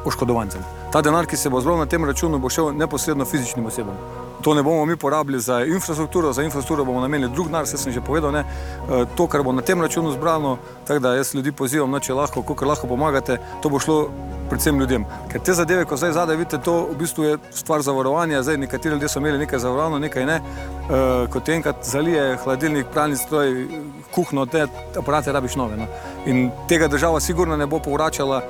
[0.05, 0.65] oškodovancem.
[0.93, 3.97] Ta denar, ki se bo zbral na tem računu, bo šel neposredno fizičnim osebam.
[4.43, 7.93] To ne bomo mi porabili za infrastrukturo, za infrastrukturo bomo namenili drug denar, vse sem
[7.93, 8.33] že povedal.
[8.33, 8.41] Ne?
[8.41, 12.15] E, To, kar bo na tem računu zbrano, tako da jaz ljudi pozivam, no, če
[12.15, 14.09] lahko, koliko lahko pomagate, to bo šlo
[14.51, 15.05] predvsem ljudem.
[15.31, 18.43] Ker te zadeve, ko zdaj zadaj vidite, to v bistvu je stvar zavarovanja.
[18.43, 20.41] Zdaj nekateri ljudje so imeli nekaj zavarovano, nekaj ne.
[20.41, 23.67] E, Ko ti enkrat zalije hladilnik, pralni stroj,
[24.15, 24.67] kuhno, te
[24.99, 25.77] aparate rabiš nove.
[25.77, 25.87] No.
[26.27, 28.43] In tega država sigurno ne bo povračala,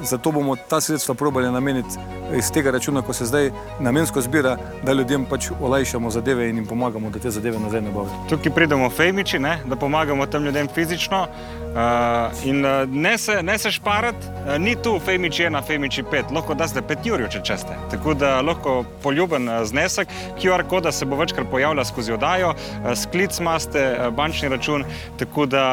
[0.00, 1.98] zato bomo ta sredstva probali nameniti
[2.36, 6.66] iz tega računa, ko se zdaj namensko zbira, da ljudem pač olajšamo zadeve in jim
[6.66, 8.10] pomagamo, da te zadeve nazaj ne bodo.
[8.28, 11.26] Tukaj pridemo fejmiči, da pomagamo tem ljudem fizično.
[11.68, 16.30] Uh, in uh, ne, se, ne se šparati, uh, ni tu fejmiči ena, fejmiči pet,
[16.34, 17.76] lahko da ste pet jurjev, če česte.
[17.92, 20.08] Tako da lahko poljuben uh, znesek,
[20.40, 24.84] QR koda se bo večkrat pojavlja skozi odajo, uh, sklic imate, uh, bančni račun,
[25.20, 25.64] tako da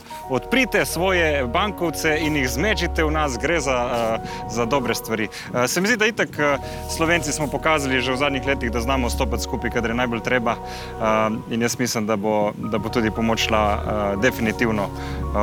[0.00, 5.28] uh, odprite svoje bankovce in jih zmečite v nas, gre za, uh, za dobre stvari.
[5.28, 6.64] Uh, se mi zdi, da itak uh,
[6.96, 10.56] Slovenci smo pokazali že v zadnjih letih, da znamo stopiti skupaj, kadar je najbolj treba
[10.56, 14.88] uh, in jaz mislim, da bo, da bo tudi pomoč šla uh, definitivno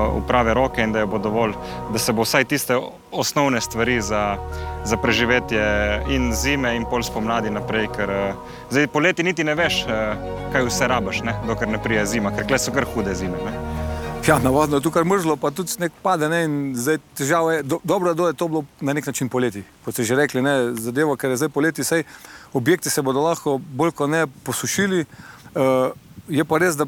[0.07, 1.53] v prave roke in da, bo dovolj,
[1.93, 2.77] da se bo vsaj tiste
[3.11, 4.37] osnovne stvari za,
[4.85, 5.63] za preživetje
[6.09, 7.89] in zime in pol spomladi naprej.
[7.95, 8.13] Ker
[8.69, 9.83] zdaj poleti niti ne veš,
[10.53, 11.35] kaj vse rabaš, ne?
[11.47, 13.37] dokler ne prije zima, ker kle so kar hude zime.
[13.45, 13.79] Ne?
[14.27, 16.29] Ja, navadno je tukaj mrzlo, pa tudi sneg pade.
[16.29, 16.43] Ne,
[16.75, 19.63] zdaj, težava je, do, dobro da je to bilo na nek način poleti.
[19.85, 22.03] Kot ste že rekli, ne, zadevo, ker je zdaj poleti, sej
[22.53, 25.05] objekti se bodo lahko bolj kot ne posušili.
[25.55, 25.89] Uh,
[26.27, 26.85] je pa res, da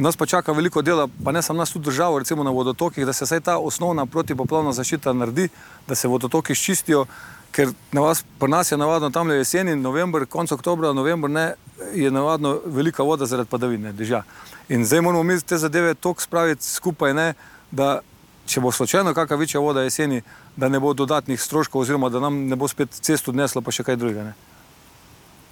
[0.00, 3.12] nas pa čaka veliko dela, pa ne samo nas, tudi državo, recimo na vodotokih, da
[3.12, 5.48] se vsaj ta osnovna protipoplavna zaščita naredi,
[5.88, 7.04] da se vodotoki ščistijo,
[7.52, 11.46] ker na vas, pri nas je navadno tam le jeseni, november, konec oktobra, november, ne,
[11.94, 14.22] je navadno velika voda zaradi padavine, dežja.
[14.68, 17.34] In zdaj moramo mi te zadeve tako spraviti skupaj, ne,
[17.70, 18.00] da
[18.46, 20.22] če bo slučajno kakšna večja voda jeseni,
[20.56, 23.84] da ne bo dodatnih stroškov, oziroma da nam ne bo spet cesto odneslo, pa še
[23.84, 24.30] kaj drugega.
[24.30, 24.34] Ne.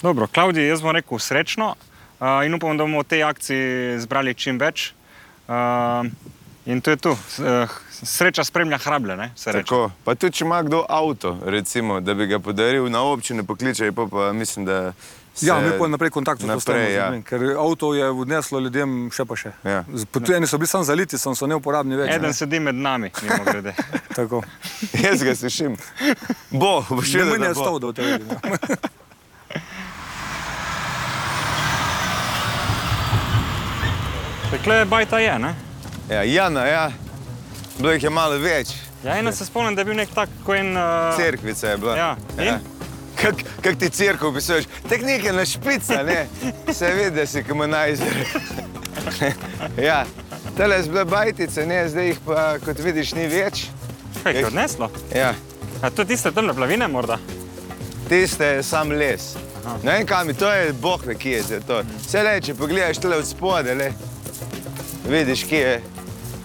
[0.03, 1.75] Dobro, Klaudij, jaz bom rekel srečno
[2.46, 4.92] in upam, da bomo v tej akciji zbrali čim več.
[5.48, 6.09] Uh,
[6.66, 7.12] in to je tu.
[7.38, 9.16] Uh, sreča spremlja hrablje.
[9.16, 13.42] Ne, Tako, pa tudi, če ima kdo avto, recimo, da bi ga podaril na občine,
[13.42, 14.92] pokliče, pa, pa mislim, da.
[15.40, 17.22] Ja, mi pa naprej kontakt vzpostavljamo, ja.
[17.22, 19.52] ker avto je odneslo ljudem še pa še.
[19.64, 19.85] Ja.
[20.11, 22.11] Potujeni so bili samo zaliti, sem so neuporabni več.
[22.16, 22.35] Eden ne?
[22.35, 23.74] sedi med nami, mimo grede.
[24.18, 24.42] Tako.
[24.98, 25.78] Jaz ga slišim.
[26.50, 27.38] Bo, bo še vedno.
[27.38, 29.07] Ne, ne, stov, da v tebi.
[34.51, 35.55] Tekle bajta je, ne?
[36.11, 36.91] Ja, Jana, ja.
[37.79, 38.71] Bilo jih je malo več.
[39.05, 40.73] Ja, eno se spomnim, da je bil nek tak, ko en...
[40.73, 41.17] Uh...
[41.17, 41.97] Cerkvica je bila.
[41.97, 42.09] Ja,
[42.39, 42.47] in?
[42.47, 42.59] Ja.
[43.19, 44.65] Kak, kak ti crkvo opisuješ?
[44.89, 46.25] Tek nekaj na špica, ne?
[46.73, 48.25] Se vidi, da si komunajzer.
[49.89, 50.05] ja,
[50.57, 51.83] tele so bile bajtice, ne?
[51.89, 53.67] Zdaj jih pa, kot vidiš, ni več.
[54.23, 54.89] Kaj jih je odneslo?
[55.13, 55.35] Ja.
[55.83, 57.21] A to tiste temne plavine morda?
[58.09, 59.35] Tiste je sam les.
[59.65, 59.77] Aha.
[59.83, 61.83] Ne vem kam, to je boh ve, kje je to.
[62.07, 63.93] Vse le, če pogledaš tole od spode, le,
[65.09, 65.83] vidiš, kje je,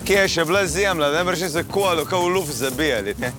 [0.06, 3.32] kje je še bila zemlja, ne moreš se kolo, kao v luft zabijali, ne?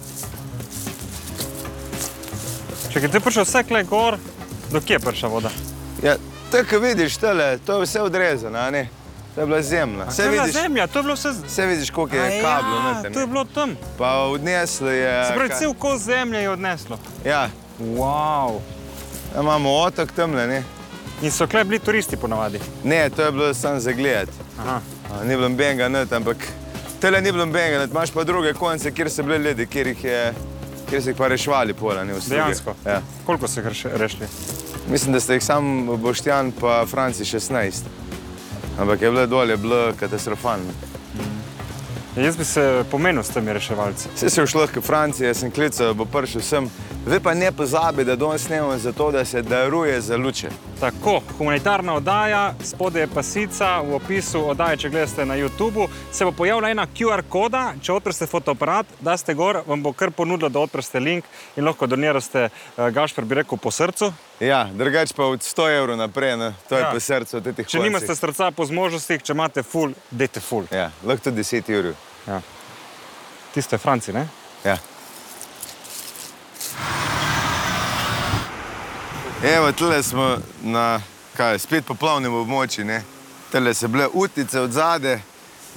[2.93, 4.19] Čekaj, ti prišel vse kle gor,
[4.73, 5.51] do kje je prišla voda?
[6.03, 6.17] Ja,
[6.53, 8.89] tako vidiš, tole, to je vse odrezano, a ne?
[9.35, 10.07] To je bila zemlja.
[10.19, 11.33] Je bila zemlja, to je bilo vse...
[11.47, 13.13] Vse vidiš, koliko je kablo ja, noter.
[13.13, 13.77] To je bilo tam.
[13.99, 15.25] Pa odneslo je...
[15.27, 16.99] Se pravi, cel kos zemlje je odneslo.
[17.25, 17.49] Ja.
[17.81, 18.61] Wow.
[19.35, 20.63] Ja, imamo otok tamle, ne?
[21.23, 22.61] In so kle bili turisti ponavadi?
[22.85, 24.33] Ne, to je bilo samo za gledati.
[24.61, 24.81] Aha.
[25.23, 26.37] Ni bilo benga not, ampak
[27.01, 27.91] tele ni bilo benga not.
[27.91, 30.33] Imaš pa druge konce, kjer so bili ljudi, kjer jih je
[30.91, 32.31] kjer so jih pa rešvali pola, ne vsi.
[32.31, 32.75] Dejansko?
[32.87, 33.01] Ja.
[33.27, 34.27] Koliko so jih rešili?
[34.91, 37.73] Mislim, da ste jih sam Boštjan pa Franci 16.
[38.79, 40.73] Ampak je bilo dolje, bilo katastrofalno.
[42.17, 44.09] Ja, jaz bi se pomenil s temi reševalci.
[44.15, 46.69] Vse se je šlo k Franciji, jaz sem klical, bo prišel sem.
[47.07, 50.49] Vi pa ne pozabi, da danes snemamo zato, da se daruje za luče.
[50.81, 56.33] Tako, humanitarna oddaja, spodaj je pasica, v opisu oddaje, če gledate na YouTubu, se bo
[56.33, 60.63] pojavila ena QR koda, če odprste fotoaparat, da ste gor, vam bo kar ponudilo, da
[60.63, 61.25] odprste link
[61.57, 64.13] in lahko donirate, uh, Gašpr bi rekel, po srcu.
[64.41, 66.55] Ja, drugač pa od 100 evrov naprej, ne?
[66.69, 66.91] to je ja.
[66.91, 67.41] po srcu.
[67.67, 70.67] Če nimate srca po zmožnostih, če imate full, dajte full.
[70.75, 71.95] Ja, lahko tudi 10 evrov.
[72.27, 72.41] Ja.
[73.55, 74.27] Tiste Franci, ne?
[74.65, 74.79] Ja.
[79.45, 80.99] Evo, tukaj smo na
[81.37, 82.89] kaj, spet poplavnem območju.
[83.53, 85.21] Tukaj so bile utice od zade,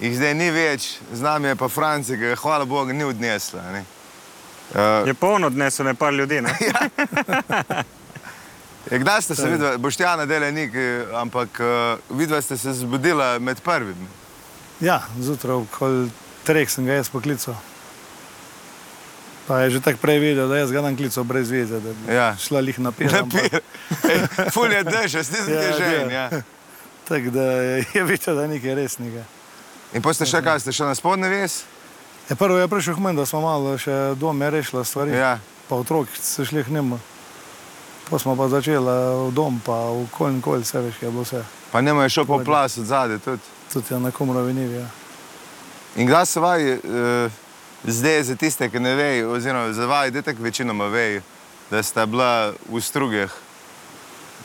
[0.01, 3.61] jih zdaj ni več, z nami je pa Franci, ki ga hvala Bogu ni odnesla.
[3.75, 3.83] Ne?
[4.73, 6.41] Uh, je polno odneslo nekaj ljudi.
[6.41, 6.57] Ne?
[6.73, 7.83] ja.
[8.91, 10.71] Je, kdaj ste se videli, Boštjana dela nik,
[11.15, 14.07] ampak uh, videla ste se zbudila med prvimi?
[14.79, 15.89] Ja, zjutraj, ko
[16.47, 17.57] treh sem ga jaz poklical.
[19.47, 22.13] Pa je že tako prej videl, da jaz ga nam klical brez veze, da bi
[22.13, 22.35] ja.
[22.39, 23.11] šla lih na pier.
[24.51, 26.11] Ful je dež, jaz nisem ja, žen.
[26.11, 26.29] Ja.
[27.07, 27.43] Tako da
[27.95, 29.23] je videl, da nekaj resnega.
[29.95, 31.63] In pa ste še kaj, ste šli na spodne ves?
[32.27, 35.15] Ja, prvo je prišel k meni, da smo malo še doma rešili stvari.
[35.15, 35.37] Ja.
[35.71, 36.99] Pa otroki so šli k njemu.
[38.09, 38.79] Pa smo pa začeli
[39.27, 41.43] v dom, pa v kol in kol, vse veš, je bilo vse.
[41.71, 43.43] Pa njemu je šel po plas od zadaj tudi.
[43.73, 44.87] Tudi je na komrovi nivi, ja.
[45.95, 47.31] In kdaj se vaj, uh,
[47.83, 51.21] zdaj za tiste, ki ne vejo, oziroma za vaj, da tako večinoma vejo,
[51.71, 53.33] da sta bila v strugih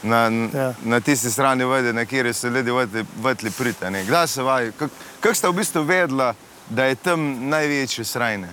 [0.02, 0.74] na, ja.
[0.84, 3.90] na tisti strani vode, na kjer so ljudje vrtli prita.
[3.90, 6.34] Kdaj se vaj, kako kak ste v bistvu vedela,
[6.70, 8.48] da je tam največje srajne?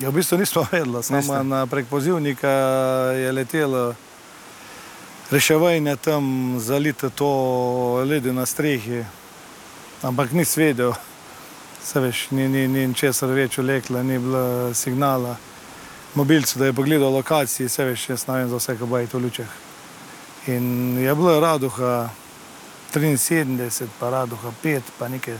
[0.00, 2.48] Ja, v bistvu nismo vedela, samo na prek pozivnika
[3.14, 3.94] je letelo
[5.30, 9.04] reševanje tam, zalite to ledi na strehi,
[10.02, 10.92] ampak nisem vedel.
[11.84, 15.36] Se veš, ni, ni, ni česar več ulekla, ni bilo signala.
[16.14, 19.22] Mobilcu, da je pogledal lokacijo, se veš, jaz ne vem za vse, kaj bo v
[19.22, 19.56] lučeh.
[20.46, 22.08] In je bilo raduha
[22.94, 25.36] 73, pa raduha 5, pa nekaj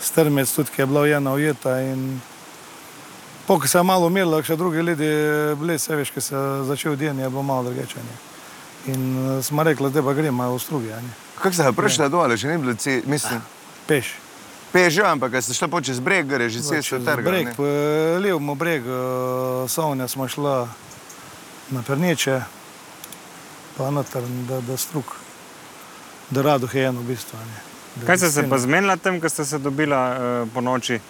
[0.00, 1.80] strmec, tudi ki je bila ujena ujeta.
[1.80, 2.20] In
[3.50, 6.96] Poko se je malo umirilo, še drugi ljudje bili, se veš, ki se je začel
[6.96, 7.98] den, je bilo malo drugače.
[8.86, 11.12] In eh, smo rekli, da pa gremo v struge, a ne.
[11.42, 13.40] Kako ste prišli dol, že ni bilo ci, mislim,
[13.86, 14.14] peš.
[14.72, 17.30] pežo, ampak ko ste šli po čez breg, gre že cesta Čez trga.
[17.30, 17.54] Breg, ne?
[17.56, 17.64] po
[18.20, 18.96] levemu bregu,
[19.68, 20.68] Savne smo šli
[21.70, 22.40] na Perneče,
[23.76, 25.16] pa noter, da, da struk,
[26.30, 27.38] da rado je eno v bistvu.
[27.40, 27.58] a ne.
[27.96, 31.00] Da Kaj ste se pa zmenila tem, ko ste se dobila uh, po noči?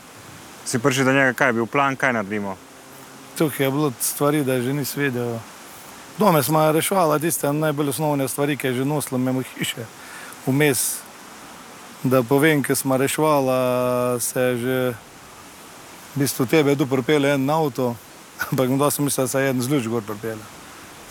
[0.65, 2.57] Si prišli do njega, kaj je bil plan, kaj naredimo?
[3.39, 5.39] Tukaj je bilo stvari, da že nisi vedel.
[6.21, 9.87] Dome smo reševali tiste najbolj osnovne stvari, ki je že nosilo mimo hiše,
[10.47, 10.99] vmes.
[12.05, 14.93] Da povem, ki smo reševali, se je že
[16.15, 17.97] v bistvu tebe tu propele en avto,
[18.51, 20.45] ampak da sem mislil, da se je en zluč gor propele.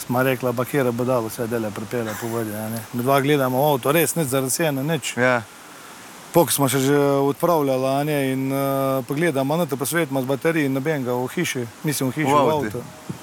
[0.05, 2.53] Smo rekli, pa kje bo dalo vse dele propele po vodi.
[2.93, 5.17] Mi dva gledamo avto, res nič zarasjeno, nič.
[5.17, 5.41] Ja.
[6.33, 11.17] Pok smo se že odpravljali, ne, in uh, pogledamo, no, te posvetimo z baterij, nobenega
[11.17, 12.77] v hiši, mislim v hiši, V v avtu.
[12.77, 13.18] avtu.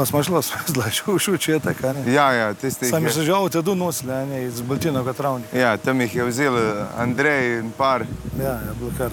[0.00, 0.36] Pa smo šli,
[0.66, 2.12] zlaj, šuči je tako, a ne.
[2.12, 5.58] Ja, ja, tiste Sami je- avto tu nosili, a ne, iz Baltinovega travnika.
[5.58, 6.56] Ja, tam jih je vzel
[6.96, 8.04] Andrej in par.
[8.40, 9.10] Ja, je bilo kar.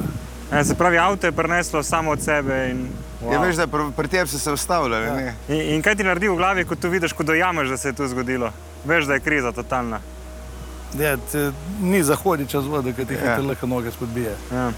[0.51, 2.69] E, se pravi, avto je preneslo samo od sebe.
[2.71, 3.33] In, Wow.
[3.33, 5.05] Ja, veš, da pri, pri tebi so se ustavljali.
[5.05, 5.19] Ja.
[5.19, 5.33] Ja.
[5.49, 7.93] in, in kaj ti naredi v glavi, ko to vidiš, ko dojameš, da se je
[7.93, 8.51] to zgodilo?
[8.85, 9.99] Veš, da je kriza totalna.
[10.93, 13.31] Ja, te, ni zahodi čez vodo, ki ti Ja.
[13.31, 13.41] ja.
[13.41, 14.35] lahko noge spodbije.
[14.53, 14.71] Ja.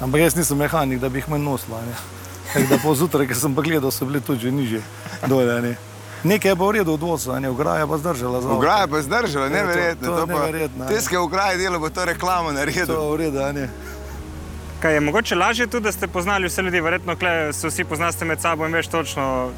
[0.00, 1.78] Ampak jaz nisem mehanik, da bi jih manj nosila.
[1.78, 2.19] a ne.
[2.50, 4.82] Da po zjutraj, ki sem pa gledal, so bili tudi že nižje.
[5.26, 5.74] Dole, ne.
[6.22, 8.38] Nekaj je pa v redu od voza, a ne, ograja pa zdržala.
[8.40, 10.06] Ograja pa je zdržala, Ja, to- neverjetno.
[10.06, 12.86] to je pa- neverjetno, je ograje delo, bo to reklamo naredil.
[12.86, 13.68] To je v redu, a ne.
[14.78, 17.16] Kaj je mogoče lažje tudi, da ste poznali vse ljudi, verjetno
[17.52, 19.50] se vsi poznate med sabo in veš točno,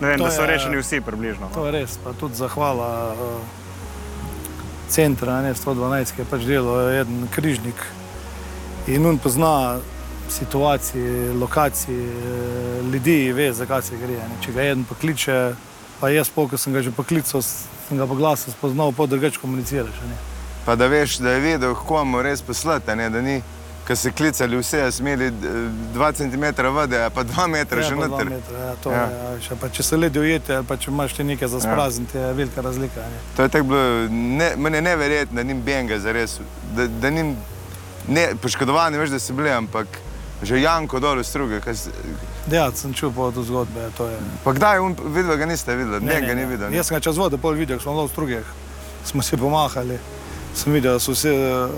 [0.00, 1.50] ne vem, To da so je- rešeni vsi približno.
[1.50, 3.40] To je res, pa tudi zahvala uh,
[4.88, 7.78] centra, ne 112, ki je pač delal en križnik
[8.86, 9.78] in on pozna
[10.28, 14.12] situacije, lokacije, eh, ljudi, ve, zakaj se gre.
[14.14, 14.36] Ne.
[14.40, 15.54] Če ga en pokliče,
[16.00, 19.94] pa jaz, ko sem ga že poklical, sem ga po glasu spoznal, pa drugače komuniciraš.
[20.02, 20.16] ne.
[20.64, 23.42] Pa da veš, da je vedel, kako mu res poslati, ne, da ni,
[23.86, 25.30] ko se klicali vse, smeli
[25.94, 28.30] 2 cm vode, pa 2 metra Ja, dva noter.
[28.30, 29.02] metra, Ja, to Ja.
[29.02, 29.40] ja.
[29.40, 32.60] še pa, če se ledi ujete, pa če imaš ti nekaj za sprazniti, je velika
[32.60, 33.00] razlika.
[33.02, 33.18] Ne.
[33.36, 36.38] To je tako bilo, ne, meni je neverjetno, da ni benga za res,
[36.72, 37.36] da, da ni
[38.08, 39.86] ne, poškodovani, veš, da si bili, ampak
[40.42, 41.60] že Janko dol v struge.
[41.60, 41.90] kaj se-
[42.46, 44.18] Ja, sem čutil po ja, to je.
[44.44, 46.46] Pa kdaj on videl, ga niste videli, Ne, njega ne, ni ne.
[46.46, 46.70] videl.
[46.70, 46.76] ne?
[46.76, 48.46] Jaz sem ga čez vodo pol videl, ko smo bili v strugeh,
[49.04, 49.98] smo si pomahali.
[50.54, 51.70] Sem videl, da so vsi uh,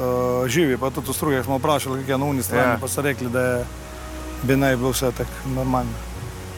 [0.46, 2.78] živi, pa tudi v strugeh smo vprašali, kako je na unji strani, Ja.
[2.78, 3.64] pa so rekli, da je,
[4.42, 5.92] bi naj bilo vse tako normalno.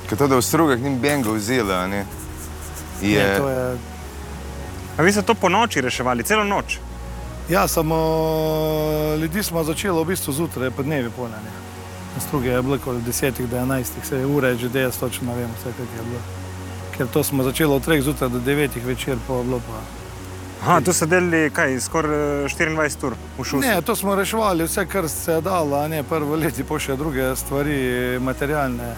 [0.09, 2.07] Ker to, da v strugah ni benga vzela, a ne.
[3.01, 3.79] Je, Ne, to je,
[4.97, 6.79] A vi ste to po noči reševali, celo noč?
[7.49, 7.97] ja, samo
[9.17, 11.51] ljudi smo začeli v bistvu zjutraj, pa dnevi polnjeni.
[12.19, 15.41] Na struge je bilo okoli 10 do 11, vse ure je že 10, točno ne
[15.41, 16.21] vem, vse kako je bilo.
[16.97, 19.79] Ker to smo začeli od 3 zjutraj do 9 večer, pa je bilo pa.
[20.63, 23.61] Aha, tu ste delali kaj, skoraj eh, 24 ur v šusu.
[23.61, 26.97] Ne, to smo reševali, vse, kar se je dalo, a ne prvo leti, pa še
[26.99, 28.91] druge stvari, materialne.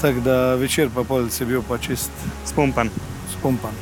[0.00, 2.14] Tako da večer pa pol si bil pa čist
[2.46, 2.94] Spumpan.
[3.34, 3.74] spumpan.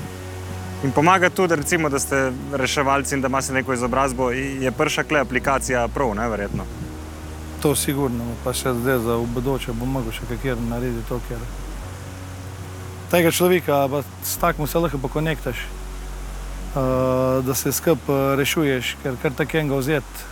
[0.85, 5.21] In pomaga tudi, recimo, da ste reševalci in da imate neko izobrazbo, je prša kle
[5.21, 6.78] aplikacija prav, ne verjetno.
[7.63, 11.41] To sigurno, pa še zdaj za v bodoče bom mogel še kakjer narediti to, ker
[13.11, 15.57] tega človeka pa s takim se lahko pokonektaš,
[16.77, 20.23] uh, da se skup uh, rešuješ, ker kar takenega vzet,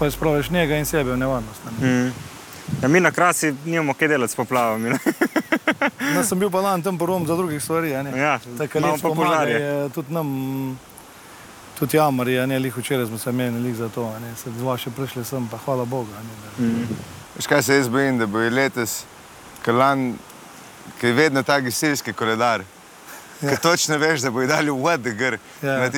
[0.00, 1.62] pa izpraviš njega in sebe v nevarnost.
[1.78, 1.86] ne.
[1.86, 2.12] Mm.
[2.82, 4.90] Ja, mi na krasi nimamo kaj delati s poplavami.
[6.16, 7.90] Jaz sem bil pa lan tam porom za drugih stvari.
[7.90, 9.60] Ja, Tako imamo lepo pa pomaga, požarje.
[9.60, 10.28] je tudi nam,
[11.80, 14.90] tudi jamari, a ne, lih včeraj smo se menili za to, ne, se dva še
[14.90, 16.12] prišli sem, pa hvala Bogu.
[16.12, 16.96] Ne, da-
[17.36, 19.04] Veš, kaj se jaz bojim, da bo letos,
[19.64, 20.12] ker lan,
[21.00, 22.64] ki je vedno ta gasilski koledar.
[23.40, 23.56] Ja.
[23.56, 25.38] Točno veš, da bo dali vode, gr.
[25.62, 25.78] Ja.
[25.88, 25.90] Ja.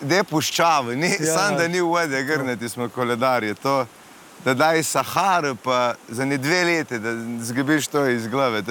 [0.00, 1.26] Ne puščava, ni, ja.
[1.26, 1.34] Ja.
[1.36, 3.54] sam da ni vode, gr, na tismo koledarje.
[3.54, 3.82] To,
[4.44, 7.12] da daj Saharo, pa za ne dve leti, da
[7.44, 8.62] zgubiš to iz glave.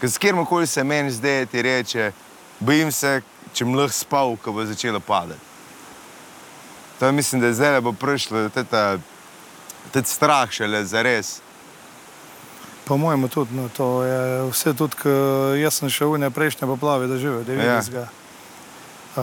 [0.00, 2.12] Ker s kjer koli se meni zdaj ti reče,
[2.60, 3.20] bojim se,
[3.52, 5.47] če bom lahko spal, ko bo začelo padati.
[6.98, 8.98] To mislim, da zdaj bo prišlo, teta,
[9.92, 11.40] teta strah šele za res.
[12.84, 14.18] Po mojem tudi, no, to je
[14.50, 14.96] vse tudi,
[15.58, 17.92] jaz sem še v ne prejšnje poplave doživel, 90.
[17.94, 18.06] Ja.
[19.14, 19.22] Uh,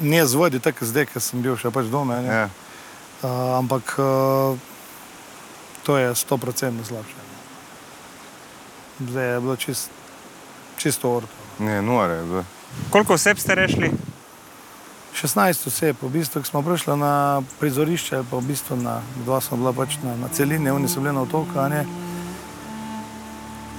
[0.00, 2.44] ne z vodi, tako zdaj, ker sem bil še pač doma, ne, Ja.
[3.22, 4.58] uh, ampak uh,
[5.82, 7.16] to je 100% slabše.
[7.16, 7.32] ne.
[9.06, 9.90] Zdaj je bilo čist,
[10.76, 11.32] čisto orto.
[11.58, 12.44] Ne, nore je bilo.
[12.90, 13.90] Koliko oseb ste rešili?
[15.14, 19.70] 16 oseb, v bistvu, smo prišli na prizorišče, pa v bistvu na dva smo bila
[19.70, 21.54] pač na, na celini, oni so bili na otoku.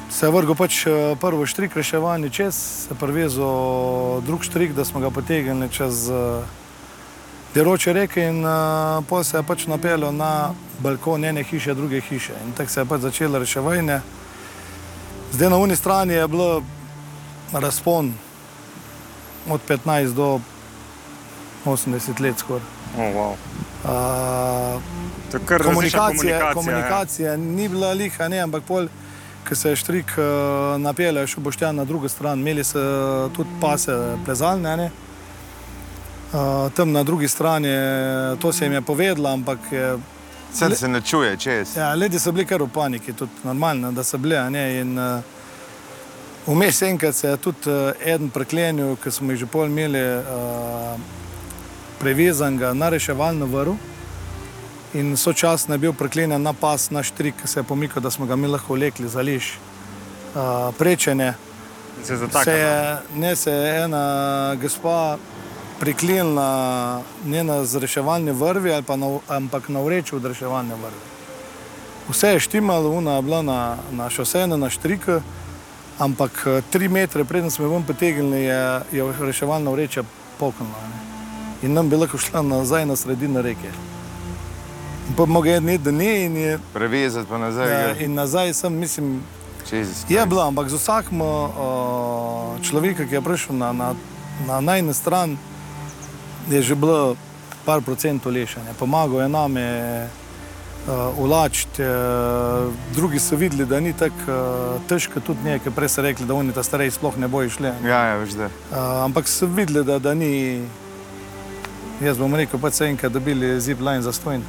[0.09, 4.85] Se je vrgel pač eh, prvo štrik reševanje čez, se je prevezal drug štrik, da
[4.87, 6.39] smo ga potegnili čez uh,
[7.51, 12.31] deroče reke in uh, pol se je pač napeljal na balkon ene hiše, druge hiše.
[12.47, 13.99] In tako se je pač začelo reševanje.
[15.35, 16.63] Zdaj na uni strani je bilo
[17.51, 18.13] razpon
[19.51, 20.39] od 15 do
[21.65, 22.67] 80 let skoraj.
[22.97, 23.35] Oh, wow.
[23.83, 24.81] Uh,
[25.33, 27.31] je različna komunikacija, komunikacija.
[27.31, 27.37] ja.
[27.37, 28.87] ni bila liha, ne, ampak pol,
[29.49, 32.79] ko se je štrik uh, napeljal, še boštjan na drugo stran, imeli so
[33.35, 33.93] tudi pase
[34.25, 34.77] plezalne.
[34.77, 34.89] Ne.
[36.33, 37.69] Uh, tam na drugi strani,
[38.41, 39.97] to se jim je povedalo, ampak je,
[40.55, 41.75] Vse se ne čuje, čez.
[41.77, 44.35] ja, ljudje so bili kar v paniki, tudi normalno, da so bili.
[44.79, 45.21] in, uh,
[46.47, 50.99] Vmes enkrat se je tudi uh, eden preklenil, ki smo jih že pol imeli, uh,
[51.99, 53.75] prevezan ga na reševalno vrv.
[54.93, 58.25] In sočasno je bil preklenjen na pas, na štrik, ki se je pomikal, da smo
[58.25, 59.57] ga mi lahko vlekli za liš.
[60.35, 61.33] Uh, prečene.
[62.03, 65.17] Se je Se je, ne, se je ena gospa
[65.79, 71.03] priklenila ne na zreševalni vrvi, na, ampak na vreču od reševalne vrvi.
[72.09, 75.21] Vse je štimalo, una je bila na, na šosejnu, na štriku,
[75.99, 80.03] ampak eh, tri metre preden smo jo potegnili, je, je reševalna vreča
[80.39, 80.81] poknila.
[80.93, 81.04] Ne.
[81.65, 83.71] In nam bi lahko šla nazaj na sredino reke.
[85.17, 87.71] Pa mogo je dne, da ne, in, je, Prevezati pa nazaj.
[87.71, 88.01] ja, gor.
[88.01, 89.21] in nazaj sem, mislim,
[89.71, 90.27] Jesus Je Christ.
[90.29, 91.49] bilo, ampak z vsakim uh,
[92.61, 93.93] človekom, ki je prišel na, na,
[94.47, 95.37] na najno stran,
[96.49, 97.15] je že bilo
[97.65, 98.73] par procentov lešanja.
[98.79, 100.07] Pomagal je nam je
[100.87, 106.01] uh, ulačiti, uh, drugi so videli, da ni tako uh, težko, tudi nekaj, prej so
[106.01, 107.73] rekli, da oni ta starejši sploh ne bojo šli.
[107.85, 108.45] Ja, ja, veš da.
[108.45, 110.61] Uh, ampak so videli, da, da ni.
[112.01, 114.41] Jaz bom rekel, pa se enkrat dobili zip line za stojn.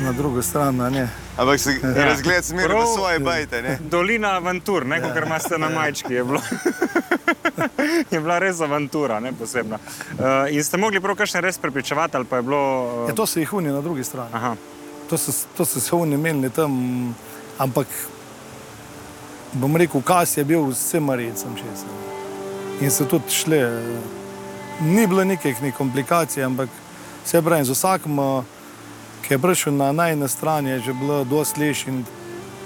[0.00, 1.08] Na drugo stran, ne.
[1.36, 2.04] Ampak se Ja.
[2.04, 3.78] razgled smer v svoje bajte, ne?
[3.80, 6.40] Dolina avantur, ne, kot imate na majčki, je, bilo.
[8.10, 9.78] je bila res avantura, ne posebna.
[10.10, 12.62] Uh, in ste mogli prav kakšne res prepričevati, ali pa je bilo.
[13.04, 14.30] Uh, Ja, to so jih oni na drugi strani.
[14.32, 14.56] Aha,
[15.08, 16.70] To so, to so se oni menili tam,
[17.58, 17.86] ampak
[19.52, 21.84] bom rekel, kas je bil vse marijcem čez.
[22.80, 23.58] In so tudi šli.
[24.80, 26.68] Ni bilo nekih ni komplikacij, ampak
[27.24, 28.42] se pravi, z vsakim, eh,
[29.22, 31.86] ki je prišel na najne strani, je že bilo dosti leš.
[31.86, 32.04] In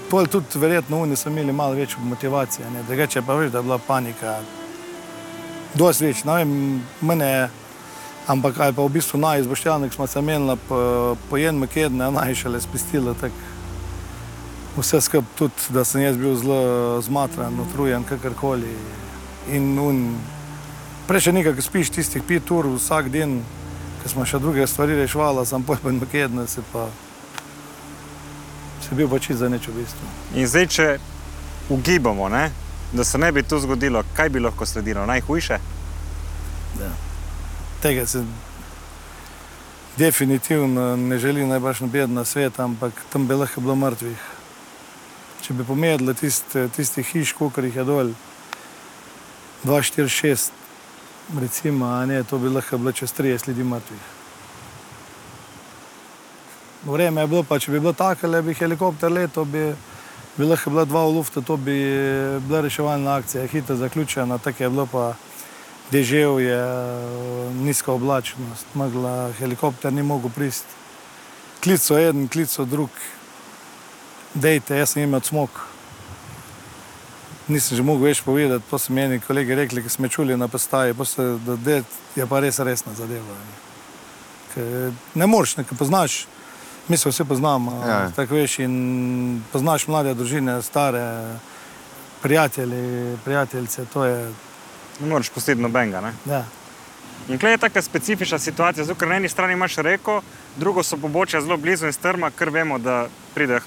[0.09, 2.69] pol tudi verjetno oni so imeli malo več motivacije.
[2.71, 2.83] ne.
[2.83, 4.39] Drugače pa veš, da je bila panika.
[5.73, 7.49] Dosti več, ne vem, mene je.
[8.27, 10.57] Ampak ali pa v bistvu naj iz Boštjana, ki smo se menili
[11.29, 13.13] po, enem kednu, naj šele spustili.
[14.77, 18.71] Vse skupaj tudi, da sem jaz bil zelo zmatran, utrujen, kakorkoli.
[19.51, 20.17] In un,
[21.07, 23.39] prej še nekaj, ki spiš tistih pet ur vsak dan,
[24.01, 26.87] ki smo še druge stvari rešvali, sem pojmen v kednu, se pa
[28.85, 30.07] se bil pa čist za nič v bistvu.
[30.35, 30.87] in zdaj, če
[31.69, 32.51] ugibamo, ne,
[32.93, 35.05] da se ne bi to zgodilo, kaj bi lahko sledilo?
[35.05, 35.57] Najhujše?
[37.81, 38.23] Tega se
[39.97, 44.21] definitivno ne želi najbrž noben na svet, ampak tam bi lahko bilo mrtvih.
[45.41, 48.13] Če bi pomedli tist, tistih hiš, koliko jih je dol,
[49.63, 50.64] 2, 4, 6,
[51.39, 53.99] recimo, ne, to bi lahko bilo čez 30 ljudi mrtvih.
[56.85, 59.73] Vreme je bilo, pa če bi bilo tako, da bi helikopter letel, bi,
[60.37, 61.77] bi lahko bila dva v luftu, to bi
[62.47, 65.13] bila reševalna akcija, hitro zaključena, tako je bilo pa
[65.91, 66.61] dežev je,
[67.61, 70.65] nizka oblačnost, magla, helikopter ni mogel priti.
[71.63, 72.89] Klico en, klico drug,
[74.33, 75.49] dejte, jaz sem imel smog.
[77.47, 80.95] Nisem že mogel več povedati, to so meni kolegi rekli, ki smo čuli na postaji,
[80.97, 81.83] pa se, da det
[82.15, 83.35] je pa res resna zadeva.
[84.55, 86.25] Ne, ne moreš, ne, ker poznaš,
[86.87, 87.87] mi se vsi poznamo, Ja.
[87.89, 88.09] ja.
[88.15, 88.57] tako veš,
[89.51, 91.03] poznaš mlade družine, stare,
[92.23, 94.33] prijatelji, prijateljice, to je,
[94.99, 96.01] Ne moreš pustiti nobenega.
[96.01, 96.13] Ne?
[96.25, 96.45] ja.
[97.29, 100.21] In klej je taka specifična situacija, zato ker na eni strani imaš reko,
[100.55, 103.59] drugo so pobočja zelo blizu in strma, ker vemo, da pridejo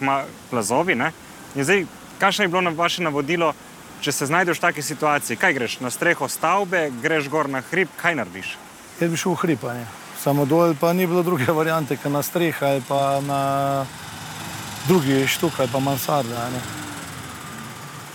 [0.50, 0.94] plazovi.
[0.94, 1.12] Ne?
[1.54, 1.84] In zdaj,
[2.18, 3.52] kakšno je bilo na vaše navodilo,
[4.00, 5.36] če se znajdeš v taki situaciji?
[5.36, 8.56] Kaj greš na streho stavbe, greš gor na hrib, kaj narediš?
[9.00, 9.86] Jaz bi šel v hripanje.
[10.18, 13.40] Samo dol pa ni bilo druge variante, kot na streha ali pa na
[14.88, 16.36] drugi štuk ali pa mansarda.
[16.46, 16.60] a ne.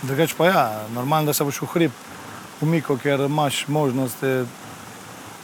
[0.02, 1.92] Drugače pa ja, normalno, da se boš v hrib
[2.60, 4.20] umikal, ker imaš možnost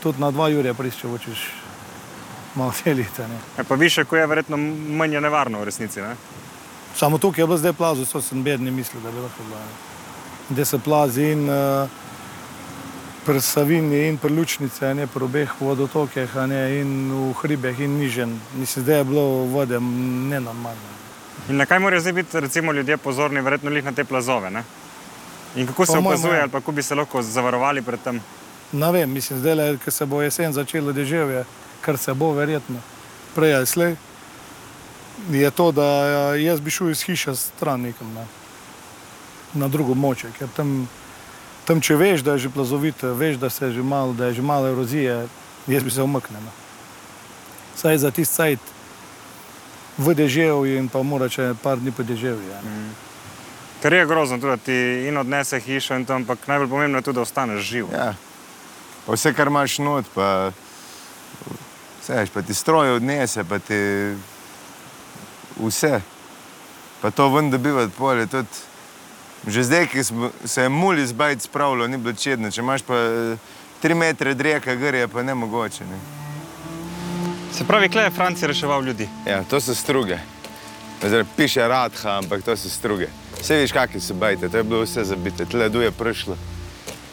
[0.03, 1.45] tudi na dva jurja prišče, če hočeš
[2.55, 3.22] malo deliti.
[3.22, 3.38] ne.
[3.59, 6.01] E, pa više, ko je verjetno manj je nevarno v resnici.
[6.01, 6.16] Ne?
[6.97, 9.59] Samo tukaj je bilo zdaj plazo, to sem bedni mislil, da bi lahko bilo.
[9.59, 9.89] ne.
[10.51, 11.88] Da se plazi in uh,
[13.24, 18.40] pri Savini in pri Lučnici, ne pri obeh vodotokih, ne in v hribih in nižen.
[18.55, 20.90] Mislim, da je bilo vode nenormalno.
[21.48, 24.51] In na kaj morajo zdaj biti recimo, ljudje pozorni, verjetno lih na te plazove?
[24.51, 24.64] Ne?
[25.57, 28.20] In kako se opazuje, ali kako bi se lahko zavarovali pred tem?
[28.72, 31.44] Ne vem, mislim, zdaj, le, ko se bo jesen začelo deževje,
[31.80, 32.82] kar se bo verjetno
[33.34, 33.96] prej ali slej,
[35.30, 35.84] je to, da
[36.34, 38.24] jaz bi šel iz hiše stran nekam na,
[39.55, 40.88] na drugo moče, ker tam,
[41.64, 44.38] tam, če veš, da je že plazovito, veš, da, se je že malo, da je
[44.38, 45.26] že malo erozije,
[45.66, 46.40] jaz bi se umaknil.
[46.40, 46.53] no.
[47.76, 48.61] Saj za tisti sajt
[49.98, 52.48] v deževju in pa mora če par dni po deževju.
[52.51, 52.61] Ja.
[53.82, 57.09] Ker je grozno tudi, da ti in odnese hišo in to, ampak najbolj pomembno je
[57.09, 57.92] tudi, da ostaneš živ.
[57.92, 58.14] Ja.
[59.07, 60.53] Pa vse, kar imaš not, pa,
[62.01, 63.80] vse, veš, pa ti stroje odnese, pa ti
[65.61, 66.01] vse.
[67.01, 68.26] Pa to ven dobivati polje.
[68.26, 68.48] Tudi,
[69.47, 72.51] že zdaj, ki smo, se je muli zbajt spravilo, ni bilo čedno.
[72.51, 73.36] Če imaš pa eh,
[73.80, 75.84] tri metre dreka, gre je pa nemogoče.
[75.84, 75.99] Ne?
[77.53, 79.09] Se pravi, kle je Francija reševal ljudi.
[79.26, 80.18] Ja, to so struge.
[81.03, 83.09] Zdaj, piše radha, ampak to so struge.
[83.41, 86.36] Vse veš, kakšne so bajte, to je bilo vse zabite, tle du je prišlo.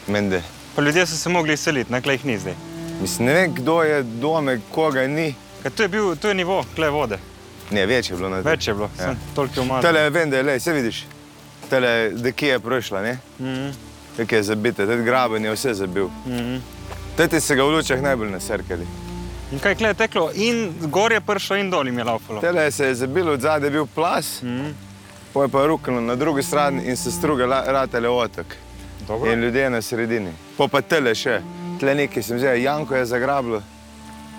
[0.06, 0.42] Mende.
[0.76, 2.54] Pa ljudje so se mogli izseliti, na kle jih ni zdaj.
[3.00, 5.34] Mislim, ne vem, kdo je dome, koga ni.
[5.62, 7.18] Ker to je bil, to je nivo, kle vode.
[7.70, 8.50] Ne, več je bilo na tem.
[8.52, 9.04] Več je bilo, Ja.
[9.06, 9.16] ja.
[9.34, 9.82] toliko je umazano.
[9.82, 11.06] Tele, vem, da je le, se vidiš,
[11.70, 11.92] tele,
[12.32, 13.18] kje je prišla, ne?
[13.38, 13.70] Mhm.
[14.16, 16.08] Tako je zabite, tudi graben je vse zabil.
[16.26, 16.56] Mhm.
[17.16, 18.86] Tete se ga v lučah najbolj nasrkali.
[19.52, 22.40] In kaj je teklo, in gor je prišlo, in dol jim je laufalo.
[22.40, 24.72] Tele se je zabilo, od zadaj je bil plas, Mhm.
[25.32, 28.46] pa je pa ruknilo na drugi strani in se struge la- ratele otok.
[29.08, 29.32] Dobro.
[29.32, 30.32] In ljudje na sredini.
[30.56, 31.40] Po pa tele še,
[31.80, 33.62] tle nekaj sem zdaj, Janko je zagrablo.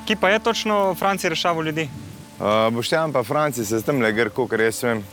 [0.05, 1.89] Ki pa je točno Francija reševal ljudi?
[2.39, 5.03] Uh, Boštjan pa Franci se tam le grko, ker jaz vem.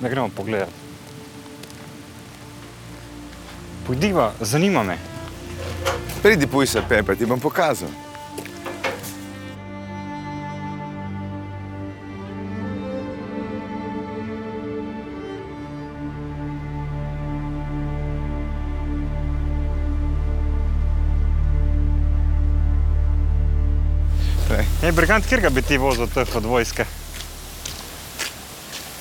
[0.00, 0.68] Da gremo pogledat.
[3.86, 4.98] Pojdiva, zanima me.
[6.22, 7.88] Pridi puj se pepe, ti bom pokazal.
[24.48, 26.86] Glej, Ej, brigant, kjer ga bi ti vozil teh od vojske?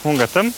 [0.03, 0.51] Unga tam?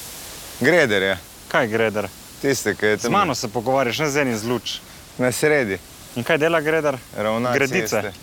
[0.59, 1.17] Greder je,
[1.51, 2.22] Kaj greder?
[2.43, 4.75] Tiste, ki je Z tam mano se pogovarjaš, ne z enim z luč.
[5.17, 5.79] na sredi.
[6.15, 6.97] In kaj dela greder?
[7.17, 7.87] Ravna Gredice.
[7.87, 8.13] ceste.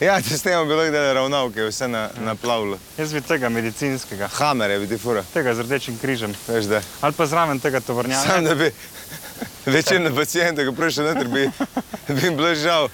[0.00, 2.78] Ja, če s tem bi bilo, da je ravnal, ki je vse na, naplavilo.
[2.98, 6.34] Jaz bi tega medicinskega, Hamere bi ti fura, tega z rdečim križem.
[6.48, 6.80] veš da.
[7.00, 8.26] Ali pa zraven tega tovornjaka.
[8.26, 8.70] Sam da bi
[9.76, 11.46] večina pacijentov, ki prišel noter, bi,
[12.10, 12.88] bi jim bilo žal.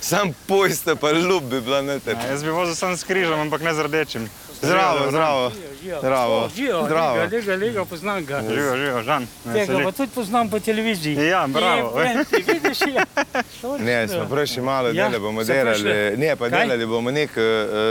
[0.00, 2.16] Sam pojsta pa ljub bi bila noter.
[2.18, 4.26] Ja, jaz bi vozil sam s križem, ampak ne z rdečim.
[4.62, 5.52] Zdravo, zdravo.
[5.98, 6.48] Zdravo.
[6.56, 7.16] Živijo, Zdravo.
[7.16, 8.42] lega, lega, poznam ga.
[8.42, 9.26] Živijo, živijo, žan.
[9.52, 11.14] Tega pa tudi poznam po televiziji.
[11.16, 12.00] Ja, bravo.
[12.00, 13.04] Je, vem, ti vidiš, ja.
[13.78, 16.16] Ne, smo prišli malo Ja, delali, bomo delali.
[16.16, 16.62] Ne, pa Kaj?
[16.62, 17.42] delali bomo nek uh,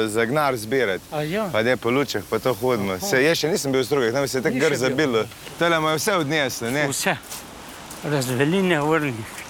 [0.08, 1.04] zagnar zbirati.
[1.12, 1.50] A ja.
[1.52, 3.00] Pa ne po lučah, pa to hodimo.
[3.00, 4.78] Se, jaz še nisem bil v strugah, tam se je tako gr bil.
[4.78, 5.26] zabilo.
[5.60, 6.88] Tele imajo vse odnesli, ne?
[6.88, 7.16] Vse.
[8.04, 9.41] Razveline vrni.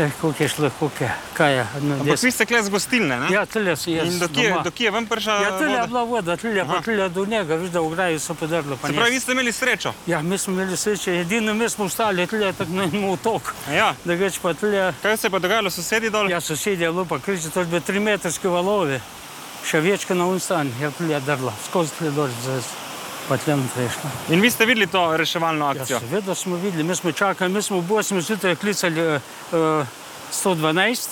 [0.00, 1.66] Eh, koliko je šlo, koliko je, kaj je.
[1.82, 3.26] No, Ampak vi ste kle z gostilne, ne?
[3.34, 4.08] Ja, tyle so jaz.
[4.08, 4.62] In do kje, doma.
[4.62, 7.54] do kje je vam prišla Ja, tyle je bila voda, tyle pa tyle do njega,
[7.60, 8.78] viš, da v graju so podrlo.
[8.86, 9.92] Se pravi, vi ste imeli srečo.
[10.06, 13.52] Ja, mi smo imeli sreče, edino mi smo ostali, tyle tako na enem otoku.
[13.74, 13.94] Ja.
[14.04, 16.30] Da več pa tyle, Kaj se je pa dogajalo sosedi dol?
[16.30, 19.00] ja, sosedje je bilo pa kriči, to je bilo tri metrske valove.
[19.68, 22.28] Še večka na unstan, je tyle drlo, skozi tyle dol,
[23.20, 24.10] za pa tlem prešla.
[24.28, 26.00] In vi ste videli to reševalno Ja, akcijo?
[26.00, 29.20] seveda smo videli, mi smo čakali, mi smo v 8 zjutraj klicali uh,
[30.34, 31.08] 112,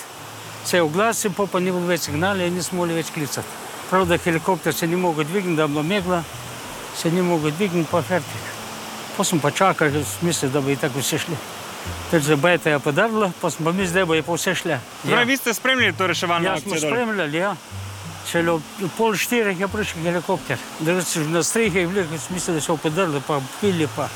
[0.64, 3.46] se je oglasil, pa, pa ni bilo več signala in nismo mogli več klicati.
[3.90, 6.22] Prav, da helikopter se ni mogel dvigniti, da je bila megla,
[6.96, 8.42] se ni mogel dvigniti, pa fertik.
[9.16, 11.36] Pa smo pa čakali, mislili, da bi tako vse šli.
[12.10, 14.80] Ter za bajta je podarila, pa smo pa mi zdaj, bo je pa vse šle.
[15.02, 16.90] Se pravi, vi ste spremljali to reševalno Ja, smo akcijo dol?
[16.90, 17.56] spremljali, ja.
[18.28, 18.62] Šele ob
[18.96, 20.58] pol štirih je prišel helikopter.
[20.84, 24.08] Da so na strehi bili, ko smo mislili, da so podrli, pa pili, pa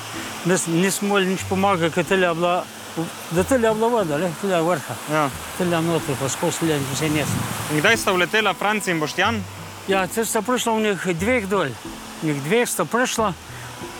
[0.44, 2.64] Nis- nismo mogli nič pomagati, ker tele je bila,
[3.30, 5.30] da tele je bila voda, le, tele je vrha, Ja.
[5.58, 7.40] tele je noter, pa skozi le, vse neslo.
[7.72, 9.38] In kdaj sta vletela Franci in Boštjan?
[9.88, 11.70] Ja, te sta prišla v njih dveh dol,
[12.22, 13.32] v njih dveh sta prišla,